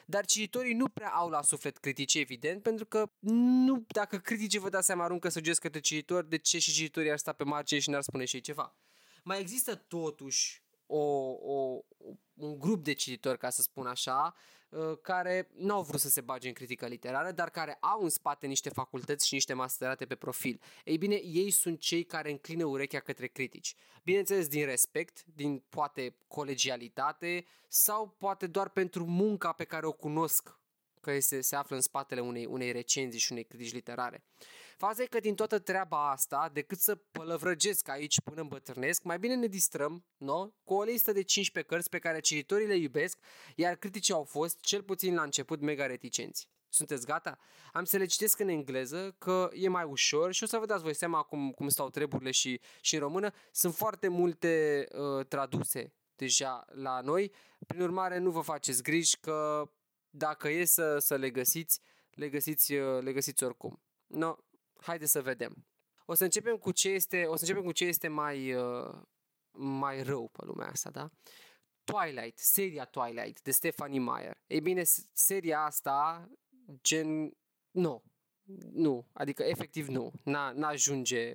dar 0.06 0.24
cititorii 0.24 0.74
nu 0.74 0.88
prea 0.88 1.08
au 1.08 1.28
la 1.28 1.42
suflet 1.42 1.76
critici, 1.76 2.14
evident, 2.14 2.62
pentru 2.62 2.86
că 2.86 3.10
nu, 3.18 3.84
dacă 3.88 4.16
criticii 4.18 4.58
vă 4.58 4.68
dați 4.68 4.86
seama 4.86 5.04
aruncă 5.04 5.28
săgeți 5.28 5.60
către 5.60 5.80
cititori, 5.80 6.28
de 6.28 6.36
ce 6.36 6.58
și 6.58 6.72
cititorii 6.72 7.10
ar 7.10 7.18
sta 7.18 7.32
pe 7.32 7.44
margine 7.44 7.80
și 7.80 7.90
n-ar 7.90 8.02
spune 8.02 8.24
și 8.24 8.34
ei 8.34 8.42
ceva. 8.42 8.76
Mai 9.22 9.40
există 9.40 9.74
totuși 9.74 10.62
o, 10.86 10.98
o, 11.30 11.78
un 12.34 12.58
grup 12.58 12.84
de 12.84 12.92
cititori, 12.92 13.38
ca 13.38 13.50
să 13.50 13.62
spun 13.62 13.86
așa, 13.86 14.34
uh, 14.36 14.61
care 15.02 15.50
nu 15.54 15.74
au 15.74 15.82
vrut 15.82 16.00
să 16.00 16.08
se 16.08 16.20
bage 16.20 16.48
în 16.48 16.54
critică 16.54 16.86
literară, 16.86 17.30
dar 17.30 17.50
care 17.50 17.76
au 17.80 18.02
în 18.02 18.08
spate 18.08 18.46
niște 18.46 18.68
facultăți 18.68 19.26
și 19.26 19.34
niște 19.34 19.52
masterate 19.52 20.06
pe 20.06 20.14
profil. 20.14 20.60
Ei 20.84 20.98
bine, 20.98 21.14
ei 21.14 21.50
sunt 21.50 21.80
cei 21.80 22.04
care 22.04 22.30
înclină 22.30 22.64
urechea 22.64 23.00
către 23.00 23.26
critici. 23.26 23.74
Bineînțeles, 24.04 24.48
din 24.48 24.64
respect, 24.64 25.24
din 25.24 25.62
poate 25.68 26.16
colegialitate 26.28 27.46
sau 27.68 28.08
poate 28.08 28.46
doar 28.46 28.68
pentru 28.68 29.04
munca 29.04 29.52
pe 29.52 29.64
care 29.64 29.86
o 29.86 29.92
cunosc 29.92 30.60
care 31.00 31.20
se, 31.20 31.40
se 31.40 31.56
află 31.56 31.76
în 31.76 31.82
spatele 31.82 32.20
unei, 32.20 32.46
unei 32.46 32.72
recenzii 32.72 33.20
și 33.20 33.32
unei 33.32 33.44
critici 33.44 33.72
literare. 33.72 34.24
Faza 34.86 35.02
e 35.02 35.06
că 35.06 35.20
din 35.20 35.34
toată 35.34 35.58
treaba 35.58 36.10
asta, 36.10 36.50
decât 36.52 36.78
să 36.78 36.94
pălăvrăgesc 36.94 37.88
aici 37.88 38.20
până 38.20 38.40
îmbătrânesc, 38.40 39.02
mai 39.02 39.18
bine 39.18 39.34
ne 39.34 39.46
distrăm 39.46 40.04
no? 40.16 40.48
cu 40.64 40.74
o 40.74 40.82
listă 40.82 41.12
de 41.12 41.22
15 41.22 41.72
cărți 41.72 41.88
pe 41.88 41.98
care 41.98 42.20
cititorii 42.20 42.66
le 42.66 42.76
iubesc, 42.76 43.18
iar 43.56 43.74
criticii 43.74 44.14
au 44.14 44.24
fost, 44.24 44.60
cel 44.60 44.82
puțin 44.82 45.14
la 45.14 45.22
început, 45.22 45.60
mega 45.60 45.86
reticenți. 45.86 46.48
Sunteți 46.68 47.06
gata? 47.06 47.38
Am 47.72 47.84
să 47.84 47.96
le 47.96 48.04
citesc 48.04 48.38
în 48.38 48.48
engleză, 48.48 49.14
că 49.18 49.50
e 49.52 49.68
mai 49.68 49.84
ușor 49.84 50.32
și 50.32 50.42
o 50.42 50.46
să 50.46 50.58
vă 50.58 50.66
dați 50.66 50.82
voi 50.82 50.94
seama 50.94 51.22
cum, 51.22 51.50
cum 51.50 51.68
stau 51.68 51.90
treburile 51.90 52.30
și, 52.30 52.60
și 52.80 52.94
în 52.94 53.00
română. 53.00 53.30
Sunt 53.52 53.74
foarte 53.74 54.08
multe 54.08 54.86
uh, 54.92 55.26
traduse 55.26 55.92
deja 56.16 56.64
la 56.72 57.00
noi, 57.00 57.32
prin 57.66 57.80
urmare 57.82 58.18
nu 58.18 58.30
vă 58.30 58.40
faceți 58.40 58.82
griji 58.82 59.16
că 59.20 59.70
dacă 60.10 60.48
e 60.48 60.64
să, 60.64 60.98
să 60.98 61.16
le 61.16 61.30
găsiți, 61.30 61.80
le 62.10 62.28
găsiți, 62.28 62.72
uh, 62.72 63.02
le 63.02 63.12
găsiți 63.12 63.44
oricum. 63.44 63.82
No, 64.06 64.36
haideți 64.82 65.10
să 65.10 65.22
vedem. 65.22 65.66
O 66.04 66.14
să 66.14 66.24
începem 66.24 66.56
cu 66.56 66.72
ce 66.72 66.88
este, 66.88 67.24
o 67.24 67.36
să 67.36 67.42
începem 67.42 67.64
cu 67.64 67.72
ce 67.72 67.84
este 67.84 68.08
mai, 68.08 68.54
uh, 68.54 68.94
mai 69.52 70.02
rău 70.02 70.28
pe 70.28 70.44
lumea 70.44 70.68
asta, 70.68 70.90
da? 70.90 71.10
Twilight, 71.84 72.38
seria 72.38 72.84
Twilight 72.84 73.42
de 73.42 73.50
Stephanie 73.50 74.00
Meyer. 74.00 74.40
Ei 74.46 74.60
bine, 74.60 74.82
seria 75.12 75.64
asta, 75.64 76.28
gen, 76.82 77.36
nu, 77.70 78.02
nu, 78.72 79.06
adică 79.12 79.42
efectiv 79.42 79.88
nu, 79.88 80.12
n-ajunge 80.54 81.34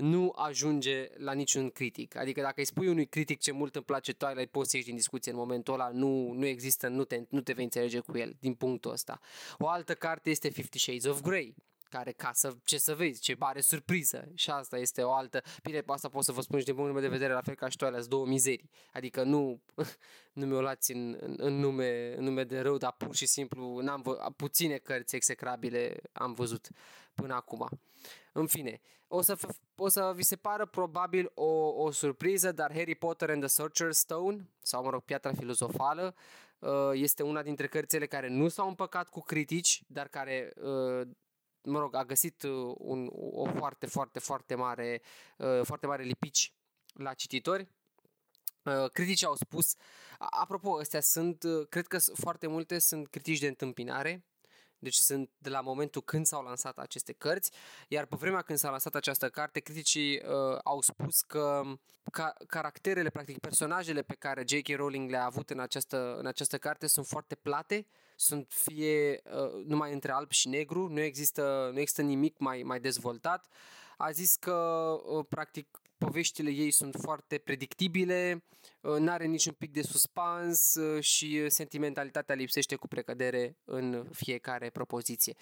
nu 0.00 0.32
ajunge 0.36 1.08
la 1.16 1.32
niciun 1.32 1.70
critic. 1.70 2.16
Adică 2.16 2.40
dacă 2.40 2.54
îi 2.56 2.64
spui 2.64 2.88
unui 2.88 3.06
critic 3.06 3.40
ce 3.40 3.52
mult 3.52 3.74
îmi 3.74 3.84
place 3.84 4.12
Twilight, 4.12 4.50
poți 4.50 4.70
să 4.70 4.76
ieși 4.76 4.88
din 4.88 4.96
discuție 4.96 5.32
în 5.32 5.38
momentul 5.38 5.74
ăla, 5.74 5.88
nu, 5.88 6.32
nu 6.32 6.46
există, 6.46 6.88
nu 6.88 7.04
te, 7.04 7.22
nu 7.28 7.40
te 7.40 7.52
vei 7.52 7.64
înțelege 7.64 7.98
cu 7.98 8.18
el 8.18 8.36
din 8.40 8.54
punctul 8.54 8.90
ăsta. 8.90 9.20
O 9.58 9.68
altă 9.68 9.94
carte 9.94 10.30
este 10.30 10.48
Fifty 10.48 10.78
Shades 10.78 11.04
of 11.04 11.20
Grey 11.20 11.54
care 11.90 12.12
ca 12.12 12.30
să, 12.32 12.56
ce 12.64 12.78
să 12.78 12.94
vezi, 12.94 13.20
ce 13.20 13.36
mare 13.38 13.60
surpriză 13.60 14.28
și 14.34 14.50
asta 14.50 14.78
este 14.78 15.02
o 15.02 15.12
altă, 15.12 15.42
bine, 15.62 15.82
asta 15.86 16.08
pot 16.08 16.24
să 16.24 16.32
vă 16.32 16.40
spun 16.40 16.58
și 16.58 16.64
din 16.64 16.74
punctul 16.74 16.94
meu 16.94 17.04
de 17.04 17.16
vedere 17.16 17.32
la 17.32 17.40
fel 17.40 17.54
ca 17.54 17.68
și 17.68 17.76
tu 17.76 17.84
alea, 17.84 18.02
două 18.02 18.26
mizerii, 18.26 18.70
adică 18.92 19.22
nu, 19.22 19.60
nu 20.38 20.46
mi-o 20.46 20.60
luați 20.60 20.92
în, 20.92 21.16
în, 21.20 21.34
în, 21.38 21.58
nume, 21.58 22.14
în 22.16 22.24
nume 22.24 22.44
de 22.44 22.60
rău, 22.60 22.76
dar 22.76 22.92
pur 22.92 23.14
și 23.14 23.26
simplu 23.26 23.78
n-am 23.80 24.00
vă, 24.02 24.32
puține 24.36 24.76
cărți 24.76 25.16
execrabile 25.16 26.00
am 26.12 26.32
văzut 26.32 26.68
până 27.14 27.34
acum. 27.34 27.68
În 28.32 28.46
fine, 28.46 28.80
o 29.12 29.20
să, 29.20 29.36
o 29.76 29.88
să 29.88 30.12
vi 30.14 30.22
se 30.22 30.36
pară 30.36 30.66
probabil 30.66 31.30
o, 31.34 31.82
o 31.82 31.90
surpriză, 31.90 32.52
dar 32.52 32.72
Harry 32.72 32.94
Potter 32.94 33.30
and 33.30 33.44
the 33.46 33.62
Sorcerer's 33.62 33.90
Stone, 33.90 34.48
sau 34.62 34.82
mă 34.82 34.90
rog, 34.90 35.02
Piatra 35.02 35.32
Filozofală, 35.32 36.14
uh, 36.58 36.90
este 36.92 37.22
una 37.22 37.42
dintre 37.42 37.66
cărțile 37.66 38.06
care 38.06 38.28
nu 38.28 38.48
s-au 38.48 38.68
împăcat 38.68 39.08
cu 39.08 39.20
critici, 39.20 39.82
dar 39.86 40.08
care 40.08 40.52
uh, 40.56 41.08
mă 41.62 41.78
rog, 41.78 41.94
a 41.94 42.04
găsit 42.04 42.42
uh, 42.42 42.74
un, 42.78 43.10
o 43.12 43.44
foarte, 43.44 43.86
foarte, 43.86 44.18
foarte 44.18 44.54
mare, 44.54 45.02
uh, 45.36 45.60
foarte 45.62 45.86
mare 45.86 46.02
lipici 46.02 46.54
la 46.94 47.14
cititori. 47.14 47.68
Uh, 48.64 48.90
criticii 48.90 49.26
au 49.26 49.34
spus, 49.34 49.74
apropo, 50.18 50.78
astea 50.78 51.00
sunt, 51.00 51.44
cred 51.68 51.86
că 51.86 51.98
foarte 51.98 52.46
multe 52.46 52.78
sunt 52.78 53.08
critici 53.08 53.38
de 53.38 53.46
întâmpinare, 53.46 54.24
deci 54.80 54.94
sunt 54.94 55.30
de 55.38 55.48
la 55.48 55.60
momentul 55.60 56.02
când 56.02 56.26
s-au 56.26 56.42
lansat 56.42 56.78
aceste 56.78 57.12
cărți, 57.12 57.50
iar 57.88 58.04
pe 58.06 58.16
vremea 58.18 58.42
când 58.42 58.58
s-a 58.58 58.70
lansat 58.70 58.94
această 58.94 59.28
carte, 59.28 59.60
criticii 59.60 60.16
uh, 60.16 60.58
au 60.64 60.80
spus 60.80 61.20
că 61.20 61.62
ca, 62.10 62.34
caracterele, 62.46 63.10
practic 63.10 63.38
personajele 63.38 64.02
pe 64.02 64.14
care 64.14 64.44
J.K. 64.46 64.76
Rowling 64.76 65.10
le-a 65.10 65.24
avut 65.24 65.50
în 65.50 65.60
această, 65.60 66.16
în 66.18 66.26
această 66.26 66.58
carte 66.58 66.86
sunt 66.86 67.06
foarte 67.06 67.34
plate, 67.34 67.86
sunt 68.16 68.46
fie 68.50 69.22
uh, 69.24 69.64
numai 69.66 69.92
între 69.92 70.12
alb 70.12 70.30
și 70.30 70.48
negru, 70.48 70.88
nu 70.88 71.00
există, 71.00 71.70
nu 71.72 71.78
există 71.78 72.02
nimic 72.02 72.38
mai, 72.38 72.62
mai 72.62 72.80
dezvoltat. 72.80 73.46
A 73.96 74.10
zis 74.10 74.36
că, 74.36 74.52
uh, 75.04 75.24
practic, 75.28 75.79
poveștile 76.04 76.50
ei 76.50 76.70
sunt 76.70 76.94
foarte 77.00 77.38
predictibile, 77.38 78.44
uh, 78.80 78.96
n-are 78.98 79.26
niciun 79.26 79.52
pic 79.52 79.72
de 79.72 79.82
suspans 79.82 80.74
uh, 80.74 81.02
și 81.02 81.48
sentimentalitatea 81.48 82.34
lipsește 82.34 82.74
cu 82.76 82.88
precădere 82.88 83.56
în 83.64 84.08
fiecare 84.12 84.70
propoziție. 84.70 85.34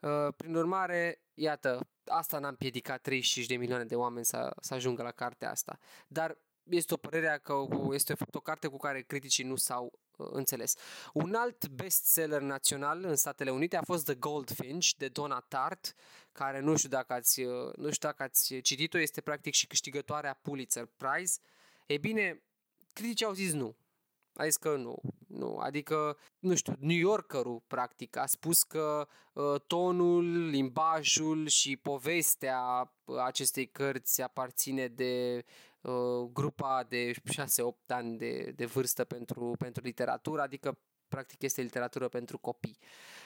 Uh, 0.00 0.34
prin 0.36 0.54
urmare, 0.54 1.22
iată, 1.34 1.88
asta 2.04 2.38
n-a 2.38 2.48
împiedicat 2.48 3.00
35 3.00 3.46
de 3.46 3.56
milioane 3.56 3.84
de 3.84 3.94
oameni 3.94 4.24
să, 4.24 4.52
să 4.60 4.74
ajungă 4.74 5.02
la 5.02 5.10
cartea 5.10 5.50
asta. 5.50 5.78
Dar 6.06 6.38
este 6.70 6.94
o 6.94 6.96
părere 6.96 7.40
că 7.42 7.54
este 7.92 8.14
o 8.32 8.40
carte 8.40 8.66
cu 8.66 8.76
care 8.76 9.00
criticii 9.00 9.44
nu 9.44 9.56
s-au 9.56 9.98
înțeles. 10.18 10.74
Un 11.12 11.34
alt 11.34 11.68
bestseller 11.68 12.40
național 12.40 13.04
în 13.04 13.16
Statele 13.16 13.50
Unite 13.50 13.76
a 13.76 13.82
fost 13.82 14.04
The 14.04 14.14
Goldfinch 14.14 14.88
de 14.96 15.08
Donna 15.08 15.40
Tartt, 15.48 15.94
care 16.32 16.60
nu 16.60 16.76
știu 16.76 16.88
dacă 16.88 17.12
ați, 17.12 17.42
nu 17.76 17.90
știu 17.90 18.08
dacă 18.08 18.22
ați 18.22 18.60
citit-o, 18.60 18.98
este 18.98 19.20
practic 19.20 19.54
și 19.54 19.66
câștigătoarea 19.66 20.38
Pulitzer 20.42 20.88
Prize. 20.96 21.38
E 21.86 21.98
bine, 21.98 22.42
criticii 22.92 23.26
au 23.26 23.32
zis 23.32 23.52
nu. 23.52 23.76
A 24.34 24.44
zis 24.44 24.56
că 24.56 24.76
nu, 24.76 24.98
nu, 25.26 25.56
adică, 25.56 26.18
nu 26.38 26.54
știu, 26.54 26.76
New 26.78 26.96
Yorkerul, 26.96 27.62
practic, 27.66 28.16
a 28.16 28.26
spus 28.26 28.62
că 28.62 29.08
uh, 29.32 29.60
tonul, 29.66 30.48
limbajul 30.48 31.46
și 31.46 31.76
povestea 31.76 32.92
acestei 33.24 33.66
cărți 33.66 34.22
aparține 34.22 34.86
de 34.88 35.44
uh, 35.44 35.67
grupa 36.32 36.86
de 36.88 37.12
6-8 37.12 37.16
ani 37.86 38.18
de, 38.18 38.52
de 38.56 38.64
vârstă 38.64 39.04
pentru, 39.04 39.54
pentru 39.58 39.82
literatură, 39.82 40.42
adică 40.42 40.78
practic 41.08 41.42
este 41.42 41.62
literatură 41.62 42.08
pentru 42.08 42.38
copii. 42.38 42.78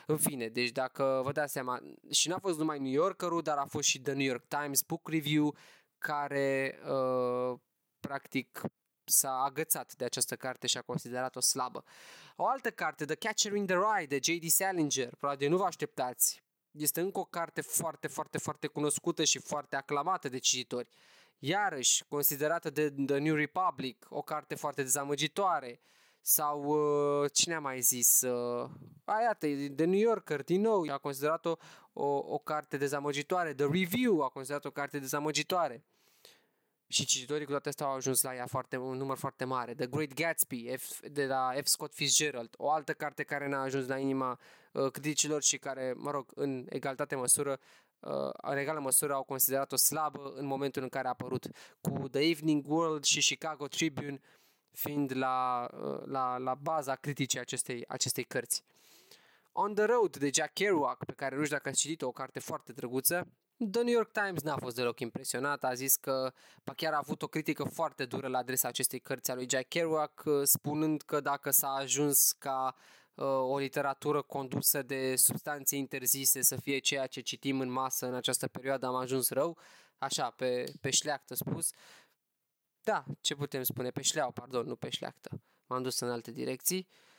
În 0.06 0.16
fine, 0.16 0.48
deci 0.48 0.70
dacă 0.70 1.20
vă 1.24 1.32
dați 1.32 1.52
seama, 1.52 1.80
și 2.10 2.28
n-a 2.28 2.38
fost 2.38 2.58
numai 2.58 2.78
New 2.78 2.92
Yorkerul, 2.92 3.42
dar 3.42 3.58
a 3.58 3.64
fost 3.64 3.88
și 3.88 4.00
The 4.00 4.12
New 4.12 4.26
York 4.26 4.44
Times 4.48 4.82
Book 4.82 5.08
Review, 5.08 5.56
care 5.98 6.78
uh, 6.88 7.58
practic 8.00 8.60
s-a 9.04 9.42
agățat 9.42 9.94
de 9.94 10.04
această 10.04 10.36
carte 10.36 10.66
și 10.66 10.78
a 10.78 10.82
considerat-o 10.82 11.40
slabă. 11.40 11.84
O 12.36 12.46
altă 12.46 12.70
carte, 12.70 13.04
The 13.04 13.14
Catcher 13.14 13.52
in 13.52 13.66
the 13.66 13.76
Rye, 13.76 14.06
de 14.06 14.18
J.D. 14.22 14.48
Salinger, 14.48 15.14
probabil 15.18 15.48
nu 15.48 15.56
vă 15.56 15.64
așteptați. 15.64 16.42
Este 16.70 17.00
încă 17.00 17.18
o 17.18 17.24
carte 17.24 17.60
foarte, 17.60 18.06
foarte, 18.06 18.38
foarte 18.38 18.66
cunoscută 18.66 19.24
și 19.24 19.38
foarte 19.38 19.76
aclamată 19.76 20.28
de 20.28 20.38
cititori. 20.38 20.88
Iarăși, 21.44 22.04
considerată 22.08 22.70
de 22.70 22.90
The 23.06 23.18
New 23.18 23.34
Republic, 23.34 24.06
o 24.08 24.22
carte 24.22 24.54
foarte 24.54 24.82
dezamăgitoare. 24.82 25.80
Sau 26.20 26.62
uh, 26.64 27.30
cine 27.32 27.54
a 27.54 27.60
mai 27.60 27.80
zis? 27.80 28.20
Uh, 28.20 28.70
a, 29.04 29.20
iată, 29.20 29.46
The 29.76 29.84
New 29.84 29.98
Yorker, 29.98 30.42
din 30.42 30.60
nou, 30.60 30.84
a 30.92 30.98
considerat-o 30.98 31.56
o, 31.92 32.06
o 32.06 32.38
carte 32.38 32.76
dezamăgitoare. 32.76 33.54
The 33.54 33.66
Review 33.66 34.20
a 34.20 34.28
considerat 34.28 34.64
o 34.64 34.70
carte 34.70 34.98
dezamăgitoare 34.98 35.84
și 36.88 37.04
cititorii 37.04 37.44
cu 37.44 37.50
toate 37.50 37.68
astea 37.68 37.86
au 37.86 37.94
ajuns 37.94 38.22
la 38.22 38.34
ea 38.34 38.46
foarte, 38.46 38.76
un 38.76 38.96
număr 38.96 39.16
foarte 39.16 39.44
mare. 39.44 39.74
The 39.74 39.86
Great 39.86 40.14
Gatsby, 40.14 40.76
F, 40.76 41.00
de 41.10 41.26
la 41.26 41.52
F. 41.62 41.66
Scott 41.66 41.94
Fitzgerald, 41.94 42.54
o 42.56 42.70
altă 42.70 42.92
carte 42.92 43.22
care 43.22 43.48
n-a 43.48 43.62
ajuns 43.62 43.86
la 43.86 43.98
inima 43.98 44.38
uh, 44.72 44.90
criticilor 44.90 45.42
și 45.42 45.58
care, 45.58 45.94
mă 45.96 46.10
rog, 46.10 46.32
în 46.34 46.66
egalitate 46.68 47.14
măsură, 47.14 47.50
uh, 47.50 47.81
în 48.42 48.56
egală 48.56 48.80
măsură 48.80 49.14
au 49.14 49.22
considerat-o 49.22 49.76
slabă 49.76 50.32
în 50.34 50.46
momentul 50.46 50.82
în 50.82 50.88
care 50.88 51.06
a 51.06 51.10
apărut, 51.10 51.46
cu 51.80 52.08
The 52.08 52.20
Evening 52.20 52.66
World 52.68 53.04
și 53.04 53.20
Chicago 53.20 53.66
Tribune 53.66 54.20
fiind 54.72 55.16
la, 55.16 55.68
uh, 55.72 56.02
la, 56.04 56.36
la 56.36 56.54
baza 56.54 56.94
criticii 56.94 57.40
acestei, 57.40 57.84
acestei 57.88 58.24
cărți. 58.24 58.64
On 59.52 59.74
the 59.74 59.84
Road 59.84 60.16
de 60.16 60.30
Jack 60.32 60.52
Kerouac, 60.52 61.04
pe 61.04 61.12
care 61.12 61.36
nu 61.36 61.44
știu 61.44 61.56
dacă 61.56 61.68
ați 61.68 61.78
citit-o, 61.78 62.06
o 62.06 62.12
carte 62.12 62.38
foarte 62.38 62.72
drăguță, 62.72 63.28
The 63.70 63.82
New 63.82 63.92
York 63.92 64.10
Times 64.10 64.42
n-a 64.42 64.56
fost 64.56 64.76
deloc 64.76 65.00
impresionat, 65.00 65.64
a 65.64 65.74
zis 65.74 65.96
că 65.96 66.32
pa 66.64 66.74
chiar 66.74 66.92
a 66.92 67.00
avut 67.02 67.22
o 67.22 67.26
critică 67.26 67.64
foarte 67.64 68.04
dură 68.04 68.28
la 68.28 68.38
adresa 68.38 68.68
acestei 68.68 69.00
cărți 69.00 69.30
a 69.30 69.34
lui 69.34 69.46
Jack 69.50 69.68
Kerouac, 69.68 70.22
uh, 70.24 70.40
spunând 70.42 71.02
că 71.02 71.20
dacă 71.20 71.50
s-a 71.50 71.68
ajuns 71.68 72.32
ca 72.38 72.74
uh, 72.76 72.82
o 73.20 73.58
literatură 73.58 74.22
condusă 74.22 74.82
de 74.82 75.16
substanțe 75.16 75.76
interzise 75.76 76.42
să 76.42 76.56
fie 76.56 76.78
ceea 76.78 77.06
ce 77.06 77.20
citim 77.20 77.60
în 77.60 77.70
masă 77.70 78.06
în 78.06 78.14
această 78.14 78.48
perioadă, 78.48 78.86
am 78.86 78.94
ajuns 78.94 79.30
rău, 79.30 79.58
așa, 79.98 80.30
pe, 80.30 80.72
pe 80.80 80.90
șleactă 80.90 81.34
spus. 81.34 81.70
Da, 82.82 83.04
ce 83.20 83.34
putem 83.34 83.62
spune? 83.62 83.90
Pe 83.90 84.02
șleau, 84.02 84.32
pardon, 84.32 84.66
nu 84.66 84.76
pe 84.76 84.88
șleactă. 84.90 85.42
M-am 85.66 85.82
dus 85.82 86.00
în 86.00 86.10
alte 86.10 86.30
direcții. 86.30 86.88
Uh, 86.90 87.11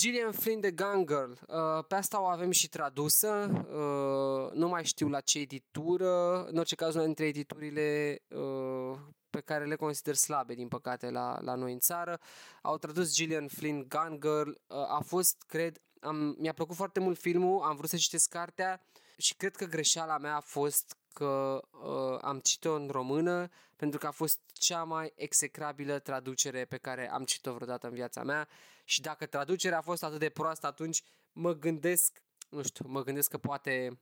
Gillian 0.00 0.32
Flynn 0.32 0.60
de 0.60 0.70
Gun 0.70 1.06
Girl. 1.06 1.30
Uh, 1.30 1.84
pe 1.88 1.94
asta 1.94 2.22
o 2.22 2.24
avem 2.24 2.50
și 2.50 2.68
tradusă. 2.68 3.50
Uh, 3.52 4.52
nu 4.52 4.68
mai 4.68 4.84
știu 4.84 5.08
la 5.08 5.20
ce 5.20 5.38
editură. 5.38 6.44
În 6.44 6.56
orice 6.56 6.74
caz, 6.74 6.94
una 6.94 7.04
dintre 7.04 7.26
editurile 7.26 8.18
uh, 8.28 8.98
pe 9.30 9.40
care 9.40 9.64
le 9.64 9.74
consider 9.74 10.14
slabe, 10.14 10.54
din 10.54 10.68
păcate, 10.68 11.10
la, 11.10 11.38
la 11.40 11.54
noi 11.54 11.72
în 11.72 11.78
țară. 11.78 12.20
Au 12.62 12.78
tradus 12.78 13.14
Gillian 13.14 13.48
Flynn 13.48 13.86
Gun 13.88 14.18
Girl. 14.20 14.48
Uh, 14.48 14.76
a 14.76 15.02
fost, 15.06 15.42
cred, 15.46 15.80
am, 16.00 16.36
mi-a 16.38 16.52
plăcut 16.52 16.76
foarte 16.76 17.00
mult 17.00 17.18
filmul, 17.18 17.62
am 17.62 17.76
vrut 17.76 17.88
să 17.88 17.96
citesc 17.96 18.28
cartea 18.28 18.86
și 19.16 19.34
cred 19.34 19.56
că 19.56 19.64
greșeala 19.64 20.18
mea 20.18 20.36
a 20.36 20.40
fost 20.40 20.96
că 21.12 21.60
uh, 21.70 22.18
am 22.20 22.38
citit-o 22.38 22.74
în 22.74 22.88
română 22.90 23.48
pentru 23.76 23.98
că 23.98 24.06
a 24.06 24.10
fost 24.10 24.40
cea 24.52 24.84
mai 24.84 25.12
execrabilă 25.16 25.98
traducere 25.98 26.64
pe 26.64 26.76
care 26.76 27.10
am 27.10 27.24
citit-o 27.24 27.52
vreodată 27.52 27.86
în 27.86 27.92
viața 27.92 28.22
mea 28.22 28.48
și 28.84 29.00
dacă 29.00 29.26
traducerea 29.26 29.78
a 29.78 29.82
fost 29.82 30.02
atât 30.02 30.18
de 30.18 30.28
proastă 30.28 30.66
atunci 30.66 31.02
mă 31.32 31.54
gândesc, 31.54 32.22
nu 32.48 32.62
știu, 32.62 32.88
mă 32.88 33.02
gândesc 33.02 33.30
că 33.30 33.38
poate 33.38 34.00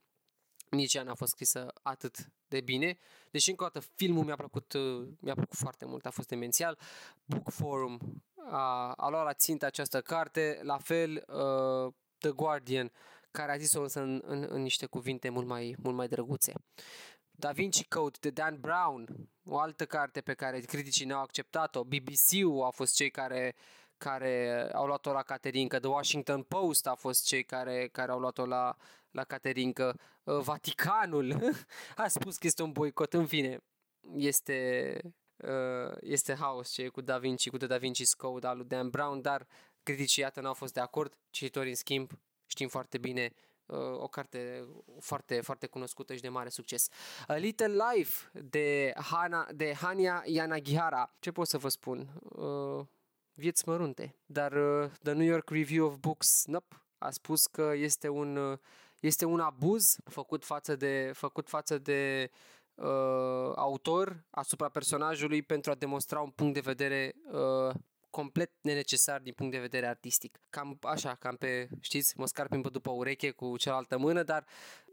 nici 0.71 0.95
ea 0.95 1.03
n-a 1.03 1.15
fost 1.15 1.31
scrisă 1.31 1.73
atât 1.83 2.17
de 2.49 2.61
bine. 2.61 2.99
Deși, 3.31 3.51
încă 3.51 3.65
o 3.65 3.69
dată, 3.73 3.87
filmul 3.95 4.25
mi-a 4.25 4.37
plăcut, 4.37 4.73
uh, 4.73 5.09
mi-a 5.21 5.35
plăcut 5.35 5.57
foarte 5.57 5.85
mult, 5.85 6.07
a 6.07 6.11
fost 6.11 6.29
demențial. 6.29 6.79
Book 7.25 7.51
Forum 7.51 8.23
a, 8.51 8.93
a 8.93 9.09
luat 9.09 9.25
la 9.25 9.33
țintă 9.33 9.67
această 9.67 10.01
carte, 10.01 10.61
la 10.63 10.79
fel 10.79 11.25
uh, 11.27 11.93
The 12.19 12.31
Guardian, 12.31 12.93
care 13.39 13.53
a 13.53 13.57
zis-o 13.57 13.83
însă 13.83 14.01
în, 14.01 14.23
în, 14.25 14.47
în 14.49 14.63
niște 14.63 14.87
cuvinte 14.87 15.29
mult 15.29 15.47
mai, 15.47 15.77
mult 15.83 15.97
mai 15.97 16.09
drăguțe. 16.09 16.53
Da 17.31 17.51
Vinci 17.51 17.89
Code 17.89 18.19
de 18.21 18.31
Dan 18.31 18.61
Brown, 18.61 19.29
o 19.45 19.59
altă 19.59 19.87
carte 19.87 20.21
pe 20.21 20.35
care 20.35 20.61
criticii 20.61 21.07
ne-au 21.07 21.21
acceptat-o. 21.21 21.85
BBC-ul 21.85 22.65
a 22.65 22.71
fost 22.71 22.95
cei 22.95 23.11
care, 23.11 23.55
care 23.97 24.69
au 24.73 24.87
luat-o 24.87 25.13
la 25.13 25.23
Caterinca. 25.23 25.79
The 25.79 25.89
Washington 25.89 26.43
Post 26.43 26.87
a 26.87 26.95
fost 26.95 27.27
cei 27.27 27.45
care, 27.45 27.89
care 27.93 28.11
au 28.11 28.19
luat-o 28.19 28.47
la, 28.47 28.77
la 29.11 29.25
Caterinca. 29.25 29.95
Uh, 30.25 30.39
Vaticanul 30.39 31.55
a 32.05 32.09
spus 32.09 32.37
că 32.37 32.47
este 32.47 32.63
un 32.63 32.73
boicot. 32.73 33.13
În 33.13 33.27
fine, 33.27 33.59
este, 34.17 35.01
uh, 35.37 35.97
este 36.01 36.35
haos 36.35 36.71
ce 36.71 36.89
cu 36.89 37.01
Da 37.01 37.19
Vinci, 37.19 37.51
cu 37.51 37.57
The 37.57 37.67
Da 37.67 37.79
Vinci's 37.79 38.17
Code 38.17 38.47
al 38.47 38.57
lui 38.57 38.67
Dan 38.67 38.89
Brown, 38.89 39.21
dar 39.21 39.47
criticii 39.83 40.23
iată 40.23 40.41
n-au 40.41 40.55
fost 40.55 40.73
de 40.73 40.81
acord. 40.81 41.19
Cititorii 41.31 41.71
în 41.71 41.77
schimb 41.77 42.11
știm 42.49 42.69
foarte 42.69 42.99
bine 42.99 43.33
o 43.99 44.09
carte 44.09 44.65
foarte, 45.01 45.41
foarte 45.41 45.67
cunoscută 45.67 46.15
și 46.15 46.21
de 46.21 46.29
mare 46.29 46.49
succes. 46.49 46.89
A 47.27 47.35
Little 47.35 47.75
Life 47.93 48.31
de, 48.33 48.93
Hana, 48.97 49.49
de 49.55 49.75
Hania 49.75 50.23
Yanagihara. 50.27 51.15
Ce 51.19 51.33
pot 51.33 51.47
să 51.47 51.59
vă 51.59 51.69
spun? 51.69 52.09
Uh, 52.23 52.87
vieți 53.35 53.69
mărunte. 53.69 54.15
Dar 54.27 54.53
uh, 54.53 54.91
The 55.03 55.13
New 55.13 55.27
York 55.27 55.51
Review 55.51 55.87
of 55.87 55.97
Books 55.97 56.45
nope, 56.47 56.77
a 56.99 57.11
spus 57.11 57.47
că 57.47 57.73
este 57.77 58.09
un, 58.09 58.37
uh, 58.37 58.59
este 59.01 59.25
un 59.25 59.41
abuz 59.41 59.97
făcut 60.05 60.45
față 60.45 60.77
de, 60.77 61.11
făcut 61.15 61.49
față 61.49 61.79
de 61.79 62.31
uh, 62.75 63.53
autor 63.55 64.25
asupra 64.31 64.69
personajului 64.69 65.43
pentru 65.43 65.71
a 65.71 65.75
demonstra 65.75 66.21
un 66.21 66.31
punct 66.31 66.55
de 66.55 66.61
vedere 66.61 67.15
uh, 67.31 67.75
complet 68.11 68.53
nenecesar 68.61 69.21
din 69.21 69.33
punct 69.33 69.53
de 69.53 69.59
vedere 69.59 69.87
artistic. 69.87 70.41
Cam 70.51 70.79
așa, 70.83 71.15
cam 71.15 71.37
pe, 71.37 71.69
știți, 71.81 72.19
mă 72.19 72.27
scarpim 72.27 72.63
pe 72.63 72.69
după 72.69 72.91
ureche 72.91 73.31
cu 73.31 73.57
cealaltă 73.57 73.99
mână, 73.99 74.23
dar 74.23 74.47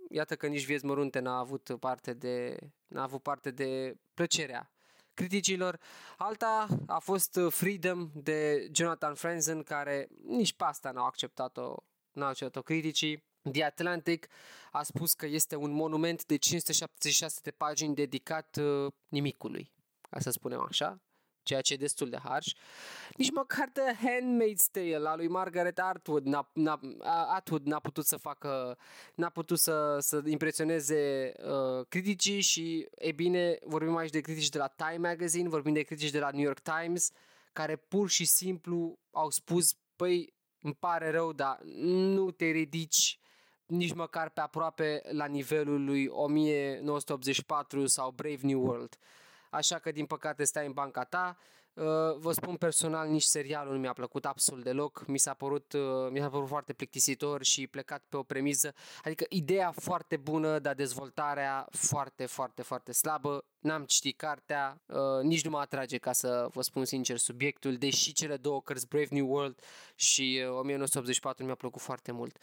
iată 0.10 0.36
că 0.36 0.48
nici 0.48 0.66
vieți 0.66 0.86
mărunte 0.86 1.20
n-a 1.20 1.38
avut 1.38 1.76
parte 1.80 2.14
de, 2.14 2.58
n-a 2.88 3.04
avut 3.04 3.22
parte 3.22 3.52
de 3.52 3.98
plăcerea 4.14 4.70
criticilor. 5.14 5.80
Alta 6.18 6.68
a 6.88 7.00
fost 7.00 7.40
Freedom 7.50 8.10
de 8.14 8.70
Jonathan 8.72 9.14
Franzen, 9.14 9.64
care 9.64 10.08
nici 10.26 10.54
pe 10.54 10.64
asta 10.64 10.92
n-au 10.92 11.06
acceptat-o, 11.06 11.76
n-au 12.12 12.28
acceptat-o 12.28 12.62
criticii. 12.62 13.24
The 13.52 13.64
Atlantic 13.64 14.28
a 14.72 14.84
spus 14.84 15.14
că 15.14 15.26
este 15.26 15.56
un 15.56 15.72
monument 15.72 16.26
de 16.26 16.36
576 16.36 17.40
de 17.44 17.52
pagini 17.52 17.96
dedicat 17.96 18.58
uh, 18.62 18.92
nimicului, 19.08 19.72
ca 20.10 20.20
să 20.20 20.30
spunem 20.30 20.66
așa, 20.70 21.00
ceea 21.46 21.62
ce 21.62 21.74
e 21.74 21.78
destul 21.78 22.10
de 22.10 22.18
harsh. 22.24 22.54
Nici 23.16 23.32
măcar 23.32 23.70
The 23.70 23.94
Handmaid's 23.94 24.66
Tale 24.72 25.08
a 25.08 25.16
lui 25.16 25.28
Margaret 25.28 25.80
Atwood 25.80 26.26
n-a, 26.26 26.50
n-a, 26.54 26.80
Atwood 27.36 27.66
n-a 27.66 27.80
putut 27.80 28.06
să 28.06 28.18
facă, 28.18 28.78
n-a 29.16 29.30
putut 29.30 29.60
să, 29.60 29.98
să 30.00 30.22
impresioneze 30.26 31.34
uh, 31.38 31.86
criticii 31.90 32.42
și, 32.42 32.88
e 32.98 33.12
bine, 33.12 33.58
vorbim 33.64 33.96
aici 33.96 34.12
de 34.12 34.22
critici 34.22 34.50
de 34.50 34.58
la 34.58 34.68
Time 34.68 35.08
Magazine, 35.08 35.50
vorbim 35.50 35.74
de 35.74 35.82
critici 35.82 36.12
de 36.12 36.20
la 36.20 36.30
New 36.32 36.44
York 36.44 36.60
Times, 36.60 37.12
care 37.54 37.76
pur 37.76 38.10
și 38.10 38.26
simplu 38.26 39.00
au 39.12 39.30
spus, 39.30 39.74
păi, 39.96 40.34
îmi 40.62 40.76
pare 40.80 41.12
rău, 41.12 41.34
dar 41.34 41.60
nu 41.64 42.32
te 42.32 42.46
ridici 42.46 43.20
nici 43.66 43.94
măcar 43.94 44.30
pe 44.30 44.42
aproape 44.42 45.02
la 45.12 45.26
nivelul 45.26 45.84
lui 45.86 46.08
1984 46.08 47.86
sau 47.86 48.12
Brave 48.12 48.40
New 48.42 48.62
World. 48.62 48.98
Uh, 49.00 49.25
așa 49.56 49.80
că 49.80 49.92
din 49.92 50.06
păcate 50.06 50.44
stai 50.44 50.66
în 50.66 50.72
banca 50.72 51.04
ta. 51.04 51.38
Uh, 51.74 51.84
vă 52.18 52.32
spun 52.32 52.56
personal, 52.56 53.08
nici 53.10 53.24
serialul 53.24 53.74
nu 53.74 53.80
mi-a 53.80 53.94
plăcut 53.94 54.26
absolut 54.26 54.64
deloc, 54.64 55.04
mi 55.08 55.18
s-a 55.18 55.34
părut, 55.34 55.74
uh, 55.74 56.10
mi 56.10 56.20
s-a 56.20 56.30
părut 56.30 56.48
foarte 56.48 56.74
plictisitor 56.74 57.44
și 57.44 57.68
plecat 57.68 58.04
pe 58.10 58.18
o 58.18 58.24
premiză, 58.24 58.74
adică 59.04 59.26
ideea 59.30 59.72
foarte 59.72 60.18
bună, 60.18 60.60
dar 60.60 60.74
dezvoltarea 60.74 61.68
foarte, 61.72 62.26
foarte, 62.26 62.62
foarte 62.62 62.92
slabă. 62.92 63.46
N-am 63.60 63.84
citit 63.84 64.18
cartea, 64.18 64.82
uh, 64.86 65.22
nici 65.22 65.44
nu 65.44 65.50
mă 65.50 65.60
atrage 65.60 65.98
ca 65.98 66.12
să 66.12 66.48
vă 66.52 66.62
spun 66.62 66.86
sincer 66.86 67.18
subiectul, 67.18 67.76
deși 67.76 68.14
cele 68.14 68.38
două 68.38 68.62
cărți 68.62 68.88
Brave 68.88 69.08
New 69.10 69.32
World 69.32 69.60
și 69.96 70.46
1984 70.50 71.46
mi-a 71.46 71.56
plăcut 71.56 71.82
foarte 71.82 72.12
mult. 72.12 72.38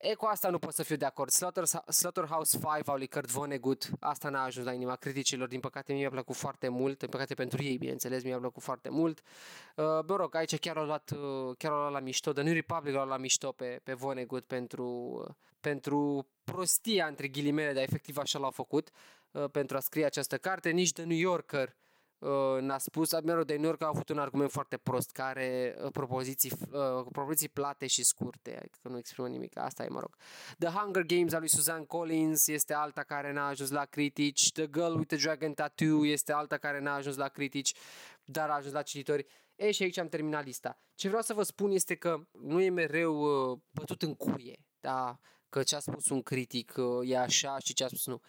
E, 0.00 0.14
cu 0.14 0.24
asta 0.24 0.50
nu 0.50 0.58
pot 0.58 0.74
să 0.74 0.82
fiu 0.82 0.96
de 0.96 1.04
acord. 1.04 1.30
Slaughter, 1.30 1.64
Slaughterhouse 1.88 2.58
5 2.58 2.88
au 2.88 2.96
lui 2.96 3.08
Kurt 3.08 3.30
Vonnegut, 3.30 3.90
asta 3.98 4.28
n-a 4.28 4.42
ajuns 4.42 4.66
la 4.66 4.72
inima 4.72 4.96
criticilor, 4.96 5.48
din 5.48 5.60
păcate 5.60 5.92
mi-a 5.92 6.10
plăcut 6.10 6.36
foarte 6.36 6.68
mult, 6.68 6.98
din 6.98 7.08
păcate 7.08 7.34
pentru 7.34 7.62
ei, 7.62 7.78
bineînțeles, 7.78 8.22
mi-a 8.22 8.38
plăcut 8.38 8.62
foarte 8.62 8.88
mult. 8.88 9.18
Uh, 9.18 9.84
mă 10.06 10.16
rog, 10.16 10.34
aici 10.34 10.58
chiar 10.58 10.76
au 10.76 10.84
luat, 10.84 11.10
uh, 11.10 11.56
chiar 11.58 11.72
au 11.72 11.78
luat 11.78 11.92
la 11.92 12.00
mișto, 12.00 12.32
The 12.32 12.42
New 12.42 12.52
Republic 12.52 12.94
au 12.94 12.98
luat 12.98 13.08
la 13.08 13.16
mișto 13.16 13.52
pe, 13.52 13.80
pe 13.82 13.92
Vonnegut 13.92 14.44
pentru, 14.44 14.86
uh, 15.26 15.34
pentru 15.60 16.26
prostia, 16.44 17.06
între 17.06 17.28
ghilimele, 17.28 17.72
dar 17.72 17.82
efectiv 17.82 18.16
așa 18.16 18.38
l-au 18.38 18.50
făcut, 18.50 18.90
uh, 19.30 19.44
pentru 19.50 19.76
a 19.76 19.80
scrie 19.80 20.04
această 20.04 20.38
carte. 20.38 20.70
Nici 20.70 20.92
The 20.92 21.04
New 21.04 21.18
Yorker 21.18 21.68
uh, 21.68 21.89
Uh, 22.20 22.60
n-a 22.60 22.78
spus, 22.78 23.12
Admiralul 23.12 23.44
de 23.44 23.54
New 23.54 23.64
York 23.64 23.82
a 23.82 23.86
avut 23.86 24.08
un 24.08 24.18
argument 24.18 24.50
foarte 24.50 24.76
prost, 24.76 25.10
care 25.10 25.76
uh, 25.84 25.90
propoziții, 25.92 26.52
uh, 26.52 27.06
propoziții 27.12 27.48
plate 27.48 27.86
și 27.86 28.04
scurte, 28.04 28.56
adică 28.58 28.88
nu 28.88 28.98
exprimă 28.98 29.28
nimic, 29.28 29.58
asta 29.58 29.84
e, 29.84 29.88
mă 29.88 30.00
rog. 30.00 30.16
The 30.58 30.68
Hunger 30.68 31.02
Games 31.02 31.32
al 31.32 31.38
lui 31.38 31.48
Suzanne 31.48 31.84
Collins 31.84 32.46
este 32.46 32.74
alta 32.74 33.02
care 33.02 33.32
n-a 33.32 33.46
ajuns 33.46 33.70
la 33.70 33.84
critici, 33.84 34.52
The 34.52 34.66
Girl 34.66 34.92
with 34.92 35.06
the 35.06 35.16
Dragon 35.16 35.52
Tattoo 35.52 36.06
este 36.06 36.32
alta 36.32 36.56
care 36.56 36.80
n-a 36.80 36.94
ajuns 36.94 37.16
la 37.16 37.28
critici, 37.28 37.74
dar 38.24 38.50
a 38.50 38.54
ajuns 38.54 38.72
la 38.72 38.82
cititori. 38.82 39.26
E, 39.56 39.70
și 39.70 39.82
aici 39.82 39.98
am 39.98 40.08
terminat 40.08 40.44
lista. 40.44 40.78
Ce 40.94 41.08
vreau 41.08 41.22
să 41.22 41.34
vă 41.34 41.42
spun 41.42 41.70
este 41.70 41.94
că 41.94 42.20
nu 42.32 42.60
e 42.60 42.70
mereu 42.70 43.20
uh, 43.52 43.58
bătut 43.70 44.02
în 44.02 44.14
cuie, 44.14 44.66
da? 44.80 45.18
că 45.50 45.62
ce 45.62 45.76
a 45.76 45.78
spus 45.78 46.08
un 46.08 46.22
critic 46.22 46.74
uh, 46.76 47.10
e 47.10 47.18
așa 47.18 47.58
și 47.58 47.74
ce 47.74 47.84
a 47.84 47.86
spus 47.86 48.06
nu. 48.06 48.20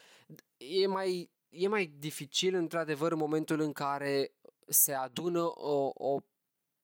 E 0.58 0.88
mai 0.88 1.32
e 1.51 1.67
mai 1.67 1.85
dificil, 1.85 2.55
într-adevăr, 2.55 3.11
în 3.11 3.17
momentul 3.17 3.59
în 3.59 3.71
care 3.71 4.31
se 4.67 4.93
adună 4.93 5.41
o, 5.41 5.91
o 5.93 6.19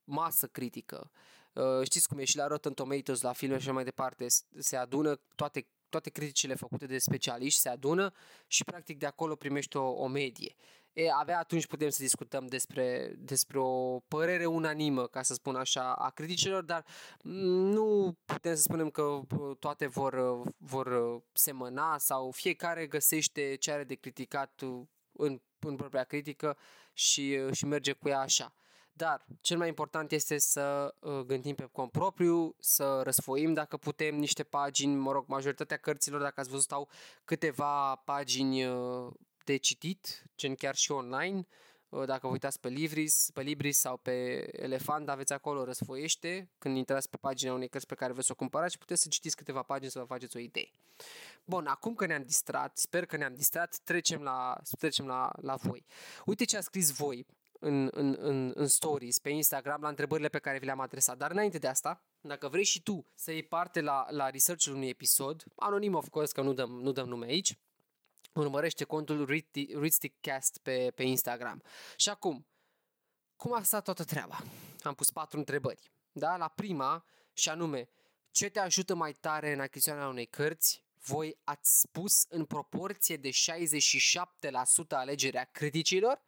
masă 0.04 0.48
critică. 0.48 1.12
Uh, 1.54 1.84
știți 1.84 2.08
cum 2.08 2.18
e 2.18 2.26
și 2.26 2.38
la 2.38 2.48
Rotten 2.48 2.74
Tomatoes, 2.74 3.22
la 3.22 3.34
filme 3.34 3.56
și 3.56 3.62
așa 3.62 3.74
mai 3.74 3.84
departe, 3.84 4.26
se 4.58 4.76
adună 4.76 5.16
toate, 5.36 5.68
toate 5.90 6.10
criticile 6.10 6.56
făcute 6.56 6.86
de 6.86 6.98
specialiști, 6.98 7.60
se 7.60 7.70
adună 7.70 8.14
și 8.48 8.64
practic 8.64 8.98
de 8.98 9.06
acolo 9.06 9.36
primești 9.36 9.78
o, 9.78 9.90
o 9.90 10.08
medie. 10.08 10.56
E, 10.98 11.12
abia 11.12 11.38
atunci 11.38 11.68
putem 11.68 11.90
să 11.90 12.02
discutăm 12.02 12.46
despre, 12.48 13.16
despre 13.18 13.60
o 13.60 14.00
părere 14.00 14.46
unanimă, 14.46 15.08
ca 15.08 15.22
să 15.22 15.34
spun 15.34 15.56
așa, 15.56 15.94
a 15.94 16.10
criticilor, 16.10 16.64
dar 16.64 16.86
nu 17.22 18.18
putem 18.26 18.56
să 18.56 18.62
spunem 18.62 18.90
că 18.90 19.02
uh, 19.02 19.58
toate 19.60 19.88
vor, 19.88 20.14
uh, 20.14 20.52
vor 20.58 20.86
uh, 20.86 21.22
semăna 21.34 21.98
sau 21.98 22.32
fiecare 22.32 22.88
găsește 22.88 23.56
ce 23.56 23.72
are 23.72 23.84
de 23.84 23.96
criticat 23.96 24.62
în, 25.12 25.42
în 25.60 25.76
propria 25.76 26.04
critică 26.04 26.58
și, 26.94 27.38
și 27.52 27.66
merge 27.66 27.92
cu 27.92 28.08
ea 28.08 28.20
așa. 28.20 28.54
Dar 28.94 29.26
cel 29.42 29.58
mai 29.58 29.68
important 29.68 30.12
este 30.12 30.38
să 30.38 30.96
gândim 31.26 31.56
pe 31.56 31.70
cont 31.72 31.92
propriu, 31.92 32.56
să 32.60 33.02
răsfoim 33.04 33.54
dacă 33.54 33.78
putem 33.78 34.16
niște 34.16 34.44
pagini, 34.44 34.96
mă 34.96 35.12
rog, 35.12 35.28
majoritatea 35.28 35.78
cărților, 35.78 36.22
dacă 36.22 36.40
ați 36.40 36.50
văzut, 36.50 36.72
au 36.72 36.90
câteva 37.26 37.96
pagini 37.96 38.66
de 39.48 39.58
citit, 39.58 40.26
gen 40.38 40.56
chiar 40.56 40.76
și 40.76 40.92
online. 40.92 41.48
Uh, 41.90 42.06
dacă 42.06 42.28
vă 42.28 42.32
uitați 42.32 42.60
pe 42.60 42.68
Libris, 42.68 43.30
pe 43.34 43.42
Libris 43.42 43.78
sau 43.78 43.98
pe 43.98 44.48
Elefant, 44.64 45.10
aveți 45.10 45.34
acolo 45.34 45.64
răsfoiește 45.64 46.50
când 46.58 46.78
intrați 46.78 47.10
pe 47.10 47.18
pagina 47.18 47.54
unei 47.54 47.68
cărți 47.68 47.88
pe 47.88 47.96
care 47.96 48.12
vreți 48.12 48.28
să 48.28 48.34
o 48.34 48.36
cumpărați 48.36 48.72
și 48.72 48.78
puteți 48.78 49.02
să 49.02 49.08
citiți 49.08 49.36
câteva 49.36 49.62
pagini 49.62 49.92
să 49.92 50.00
vă 50.00 50.06
faceți 50.06 50.38
o 50.38 50.40
idee. 50.40 50.72
Bun, 51.46 51.66
acum 51.68 51.96
că 51.96 52.06
ne-am 52.06 52.24
distrat, 52.24 52.78
sper 52.78 53.06
că 53.06 53.18
ne-am 53.18 53.34
distrat, 53.34 53.78
trecem 53.84 54.22
la, 54.22 54.58
trecem 54.78 55.08
la, 55.08 55.32
la 55.42 55.56
voi. 55.56 55.86
Uite 56.26 56.46
ce 56.46 56.58
a 56.58 56.62
scris 56.62 56.92
voi 56.92 57.26
în, 57.60 57.90
în, 57.92 58.16
în, 58.20 58.52
în 58.56 58.68
stories, 58.68 59.20
pe 59.20 59.30
Instagram, 59.30 59.82
la 59.82 59.88
întrebările 59.88 60.28
pe 60.28 60.40
care 60.40 60.60
vi 60.60 60.66
le-am 60.66 60.80
adresat. 60.80 61.18
Dar 61.18 61.32
înainte 61.32 61.58
de 61.58 61.68
asta, 61.68 62.04
dacă 62.22 62.48
vrei 62.48 62.64
și 62.64 62.82
tu 62.82 63.06
să 63.16 63.32
iei 63.32 63.44
parte 63.44 63.82
la, 63.82 64.06
la 64.10 64.30
research-ul 64.30 64.74
unui 64.74 64.90
episod, 64.90 65.44
anonim 65.56 65.96
of 65.96 66.10
course, 66.10 66.34
că 66.34 66.42
nu 66.42 66.54
dăm, 66.54 66.70
nu 66.70 66.92
dăm 66.92 67.08
nume 67.08 67.26
aici, 67.26 67.58
urmărește 68.40 68.84
contul 68.84 69.44
Cast 70.22 70.58
pe, 70.58 70.92
pe 70.96 71.04
Instagram. 71.04 71.64
Și 71.96 72.10
acum, 72.10 72.48
cum 73.36 73.54
a 73.54 73.64
stat 73.64 73.84
toată 73.84 74.04
treaba? 74.04 74.44
Am 74.82 74.94
pus 74.94 75.10
patru 75.10 75.38
întrebări. 75.38 75.92
Da? 76.12 76.38
La 76.38 76.48
prima, 76.48 77.06
și 77.34 77.50
anume, 77.50 77.90
ce 78.32 78.50
te 78.50 78.60
ajută 78.60 78.96
mai 78.96 79.14
tare 79.14 79.54
în 79.54 79.60
achiziționarea 79.60 80.08
unei 80.08 80.26
cărți? 80.26 80.86
Voi 80.94 81.38
ați 81.44 81.80
spus 81.80 82.26
în 82.30 82.46
proporție 82.46 83.18
de 83.18 83.30
67% 83.30 83.34
alegerea 84.90 85.44
criticilor, 85.44 86.22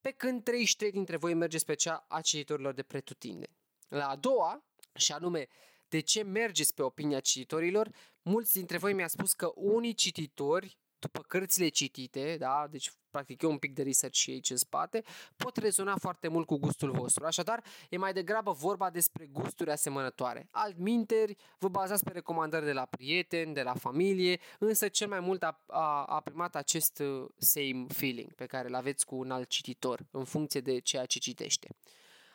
pe 0.00 0.10
când 0.10 0.42
33 0.42 0.90
dintre 0.90 1.16
voi 1.16 1.34
mergeți 1.34 1.64
pe 1.64 1.74
cea 1.74 2.04
a 2.08 2.20
cititorilor 2.20 2.74
de 2.74 2.82
pretutinde. 2.82 3.46
La 3.88 4.08
a 4.08 4.16
doua, 4.16 4.64
și 4.94 5.12
anume, 5.12 5.48
De 5.88 6.00
ce 6.00 6.22
mergeți 6.22 6.74
pe 6.74 6.82
opinia 6.82 7.20
cititorilor? 7.20 7.88
Mulți 8.22 8.52
dintre 8.52 8.78
voi 8.78 8.92
mi-a 8.92 9.08
spus 9.08 9.32
că 9.32 9.52
unii 9.54 9.94
cititori 9.94 10.78
după 11.04 11.24
cărțile 11.28 11.68
citite, 11.68 12.36
da, 12.38 12.66
deci 12.70 12.92
practic 13.10 13.42
e 13.42 13.46
un 13.46 13.58
pic 13.58 13.74
de 13.74 13.82
research 13.82 14.16
și 14.16 14.30
aici 14.30 14.50
în 14.50 14.56
spate, 14.56 15.02
pot 15.36 15.56
rezona 15.56 15.96
foarte 15.96 16.28
mult 16.28 16.46
cu 16.46 16.56
gustul 16.56 16.90
vostru. 16.90 17.24
Așadar, 17.24 17.64
e 17.90 17.96
mai 17.96 18.12
degrabă 18.12 18.52
vorba 18.52 18.90
despre 18.90 19.26
gusturi 19.26 19.70
asemănătoare. 19.70 20.48
Altminteri, 20.50 21.36
vă 21.58 21.68
bazați 21.68 22.04
pe 22.04 22.10
recomandări 22.12 22.64
de 22.64 22.72
la 22.72 22.84
prieteni, 22.84 23.54
de 23.54 23.62
la 23.62 23.74
familie, 23.74 24.40
însă 24.58 24.88
cel 24.88 25.08
mai 25.08 25.20
mult 25.20 25.42
a, 25.42 25.64
a, 25.66 26.04
a 26.04 26.20
primat 26.20 26.56
acest 26.56 26.98
uh, 26.98 27.28
same 27.38 27.86
feeling 27.88 28.34
pe 28.34 28.46
care 28.46 28.68
îl 28.68 28.74
aveți 28.74 29.06
cu 29.06 29.16
un 29.16 29.30
alt 29.30 29.48
cititor, 29.48 30.06
în 30.10 30.24
funcție 30.24 30.60
de 30.60 30.78
ceea 30.78 31.04
ce 31.04 31.18
citește. 31.18 31.68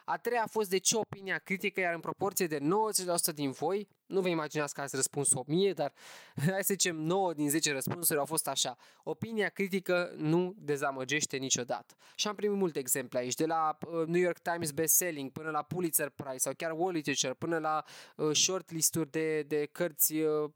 A 0.06 0.18
treia 0.18 0.44
a 0.44 0.48
fost 0.48 0.70
de 0.70 0.78
ce 0.78 0.98
opinia 0.98 1.38
critică, 1.38 1.80
iar 1.80 1.94
în 1.94 2.00
proporție 2.00 2.48
de 2.48 2.60
90% 2.60 3.34
din 3.34 3.52
voi, 3.52 3.88
nu 4.10 4.22
vă 4.22 4.28
imaginați 4.28 4.74
că 4.74 4.82
ați 4.82 4.96
răspuns 4.96 5.34
1000, 5.34 5.74
dar 5.74 5.94
hai 6.52 6.64
să 6.64 6.74
zicem 6.74 6.96
9 6.96 7.34
din 7.34 7.50
10 7.50 7.72
răspunsuri 7.72 8.20
au 8.20 8.26
fost 8.26 8.48
așa. 8.48 8.78
Opinia 9.04 9.50
critică 9.50 10.14
nu 10.18 10.56
dezamăgește 10.58 11.38
niciodată. 11.38 11.96
Și 12.16 12.28
am 12.28 12.36
primit 12.36 12.58
multe 12.58 12.80
exemple 12.80 13.20
aici, 13.20 13.34
de 13.34 13.46
la 13.46 13.78
uh, 13.88 14.08
New 14.08 14.22
York 14.22 14.40
Times 14.40 14.72
bestselling 14.72 15.32
până 15.32 15.50
la 15.50 15.62
Pulitzer 15.62 16.10
Prize 16.10 16.38
sau 16.38 16.54
chiar 16.58 16.72
Wall 16.72 16.92
Literature, 16.92 17.34
până 17.34 17.58
la 17.58 17.84
uh, 18.16 18.36
shortlist-uri 18.36 19.12
de, 19.12 19.42
de, 19.42 19.66
cărți, 19.72 20.14
uh, 20.14 20.52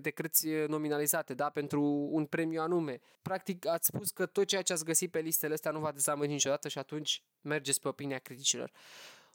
de 0.00 0.10
cărți 0.10 0.48
nominalizate 0.66 1.34
da? 1.34 1.50
pentru 1.50 1.82
un 2.10 2.24
premiu 2.24 2.60
anume. 2.60 3.00
Practic 3.22 3.66
ați 3.66 3.86
spus 3.86 4.10
că 4.10 4.26
tot 4.26 4.46
ceea 4.46 4.62
ce 4.62 4.72
ați 4.72 4.84
găsit 4.84 5.10
pe 5.10 5.18
listele 5.18 5.54
astea 5.54 5.70
nu 5.70 5.80
va 5.80 5.92
dezamăgi 5.92 6.32
niciodată 6.32 6.68
și 6.68 6.78
atunci 6.78 7.22
mergeți 7.40 7.80
pe 7.80 7.88
opinia 7.88 8.18
criticilor. 8.18 8.70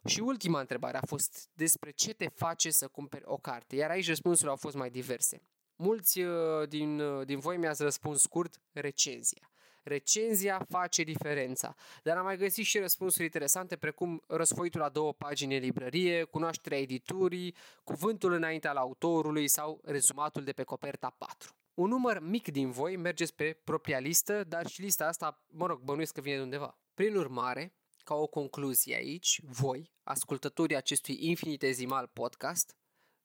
Și 0.04 0.20
ultima 0.20 0.60
întrebare 0.60 0.96
a 0.96 1.06
fost 1.06 1.48
despre 1.52 1.90
ce 1.90 2.14
te 2.14 2.28
face 2.28 2.70
să 2.70 2.88
cumperi 2.88 3.24
o 3.26 3.36
carte, 3.36 3.76
iar 3.76 3.90
aici 3.90 4.08
răspunsurile 4.08 4.50
au 4.50 4.56
fost 4.56 4.76
mai 4.76 4.90
diverse. 4.90 5.42
Mulți 5.76 6.20
uh, 6.20 6.68
din, 6.68 7.00
uh, 7.00 7.26
din 7.26 7.38
voi 7.38 7.56
mi-ați 7.56 7.82
răspuns 7.82 8.20
scurt, 8.20 8.60
recenzia. 8.72 9.50
Recenzia 9.82 10.66
face 10.68 11.02
diferența, 11.02 11.74
dar 12.02 12.16
am 12.16 12.24
mai 12.24 12.36
găsit 12.36 12.64
și 12.64 12.78
răspunsuri 12.78 13.24
interesante 13.24 13.76
precum 13.76 14.22
răsfoitul 14.26 14.80
la 14.80 14.88
două 14.88 15.12
pagini 15.12 15.56
în 15.56 15.62
librărie, 15.62 16.24
cunoașterea 16.24 16.78
editurii, 16.78 17.54
cuvântul 17.84 18.32
înainte 18.32 18.68
al 18.68 18.76
autorului 18.76 19.48
sau 19.48 19.80
rezumatul 19.84 20.44
de 20.44 20.52
pe 20.52 20.62
coperta 20.62 21.14
4. 21.18 21.56
Un 21.74 21.88
număr 21.88 22.20
mic 22.20 22.48
din 22.48 22.70
voi 22.70 22.96
mergeți 22.96 23.34
pe 23.34 23.58
propria 23.64 23.98
listă, 23.98 24.44
dar 24.44 24.66
și 24.66 24.80
lista 24.80 25.06
asta, 25.06 25.42
mă 25.46 25.66
rog, 25.66 25.80
bănuiesc 25.80 26.12
că 26.12 26.20
vine 26.20 26.36
de 26.36 26.42
undeva. 26.42 26.78
Prin 26.94 27.16
urmare, 27.16 27.72
ca 28.04 28.14
o 28.14 28.26
concluzie 28.26 28.94
aici, 28.94 29.40
voi, 29.44 29.92
ascultătorii 30.02 30.76
acestui 30.76 31.16
infinitezimal 31.20 32.06
podcast, 32.06 32.76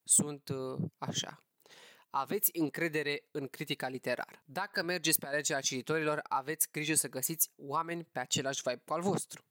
sunt 0.03 0.49
uh, 0.49 0.89
așa. 0.97 1.43
Aveți 2.09 2.57
încredere 2.57 3.27
în 3.31 3.47
critica 3.47 3.87
literară. 3.87 4.41
Dacă 4.45 4.83
mergeți 4.83 5.19
pe 5.19 5.25
alegerea 5.25 5.61
cititorilor, 5.61 6.19
aveți 6.23 6.71
grijă 6.71 6.93
să 6.93 7.09
găsiți 7.09 7.51
oameni 7.55 8.03
pe 8.03 8.19
același 8.19 8.61
vibe 8.65 8.81
cu 8.85 8.93
al 8.93 9.01
vostru. 9.01 9.45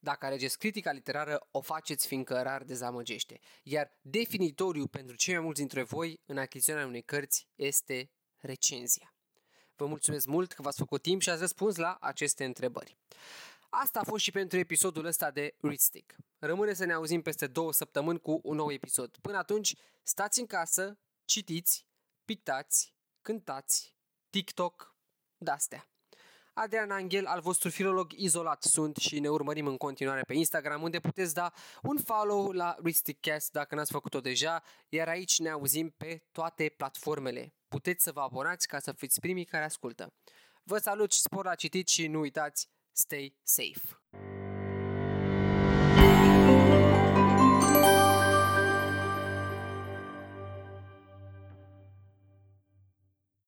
Dacă 0.00 0.26
alegeți 0.26 0.58
critica 0.58 0.92
literară, 0.92 1.48
o 1.50 1.60
faceți 1.60 2.06
fiindcă 2.06 2.42
rar 2.42 2.62
dezamăgește. 2.62 3.40
Iar 3.62 3.98
definitoriu 4.00 4.86
pentru 4.86 5.16
cei 5.16 5.34
mai 5.34 5.42
mulți 5.42 5.60
dintre 5.60 5.82
voi 5.82 6.20
în 6.26 6.38
achiziționarea 6.38 6.88
unei 6.88 7.02
cărți 7.02 7.48
este 7.54 8.10
recenzia. 8.38 9.14
Vă 9.76 9.86
mulțumesc 9.86 10.26
mult 10.26 10.52
că 10.52 10.62
v-ați 10.62 10.78
făcut 10.78 11.02
timp 11.02 11.20
și 11.20 11.30
ați 11.30 11.40
răspuns 11.40 11.76
la 11.76 11.96
aceste 12.00 12.44
întrebări. 12.44 12.96
Asta 13.76 14.00
a 14.00 14.04
fost 14.04 14.22
și 14.24 14.30
pentru 14.30 14.58
episodul 14.58 15.04
ăsta 15.04 15.30
de 15.30 15.54
Readstick. 15.60 16.16
Rămâne 16.38 16.74
să 16.74 16.84
ne 16.84 16.92
auzim 16.92 17.22
peste 17.22 17.46
două 17.46 17.72
săptămâni 17.72 18.20
cu 18.20 18.40
un 18.42 18.56
nou 18.56 18.72
episod. 18.72 19.16
Până 19.20 19.36
atunci, 19.36 19.74
stați 20.02 20.40
în 20.40 20.46
casă, 20.46 20.98
citiți, 21.24 21.86
pictați, 22.24 22.94
cântați, 23.22 23.94
TikTok, 24.30 24.96
de-astea. 25.36 25.88
Adrian 26.52 26.90
Angel, 26.90 27.26
al 27.26 27.40
vostru 27.40 27.68
filolog 27.68 28.12
izolat 28.12 28.62
sunt 28.62 28.96
și 28.96 29.20
ne 29.20 29.28
urmărim 29.28 29.66
în 29.66 29.76
continuare 29.76 30.22
pe 30.22 30.34
Instagram, 30.34 30.82
unde 30.82 31.00
puteți 31.00 31.34
da 31.34 31.52
un 31.82 31.98
follow 31.98 32.50
la 32.50 32.76
Cast 33.20 33.52
dacă 33.52 33.74
n-ați 33.74 33.92
făcut-o 33.92 34.20
deja, 34.20 34.62
iar 34.88 35.08
aici 35.08 35.38
ne 35.38 35.50
auzim 35.50 35.90
pe 35.90 36.22
toate 36.32 36.68
platformele. 36.68 37.54
Puteți 37.68 38.02
să 38.02 38.12
vă 38.12 38.20
abonați 38.20 38.68
ca 38.68 38.78
să 38.78 38.92
fiți 38.92 39.20
primii 39.20 39.44
care 39.44 39.64
ascultă. 39.64 40.12
Vă 40.62 40.78
salut 40.78 41.12
și 41.12 41.20
spor 41.20 41.44
la 41.44 41.54
citit 41.54 41.88
și 41.88 42.06
nu 42.06 42.20
uitați, 42.20 42.68
Stay 42.94 43.32
safe. 43.44 43.96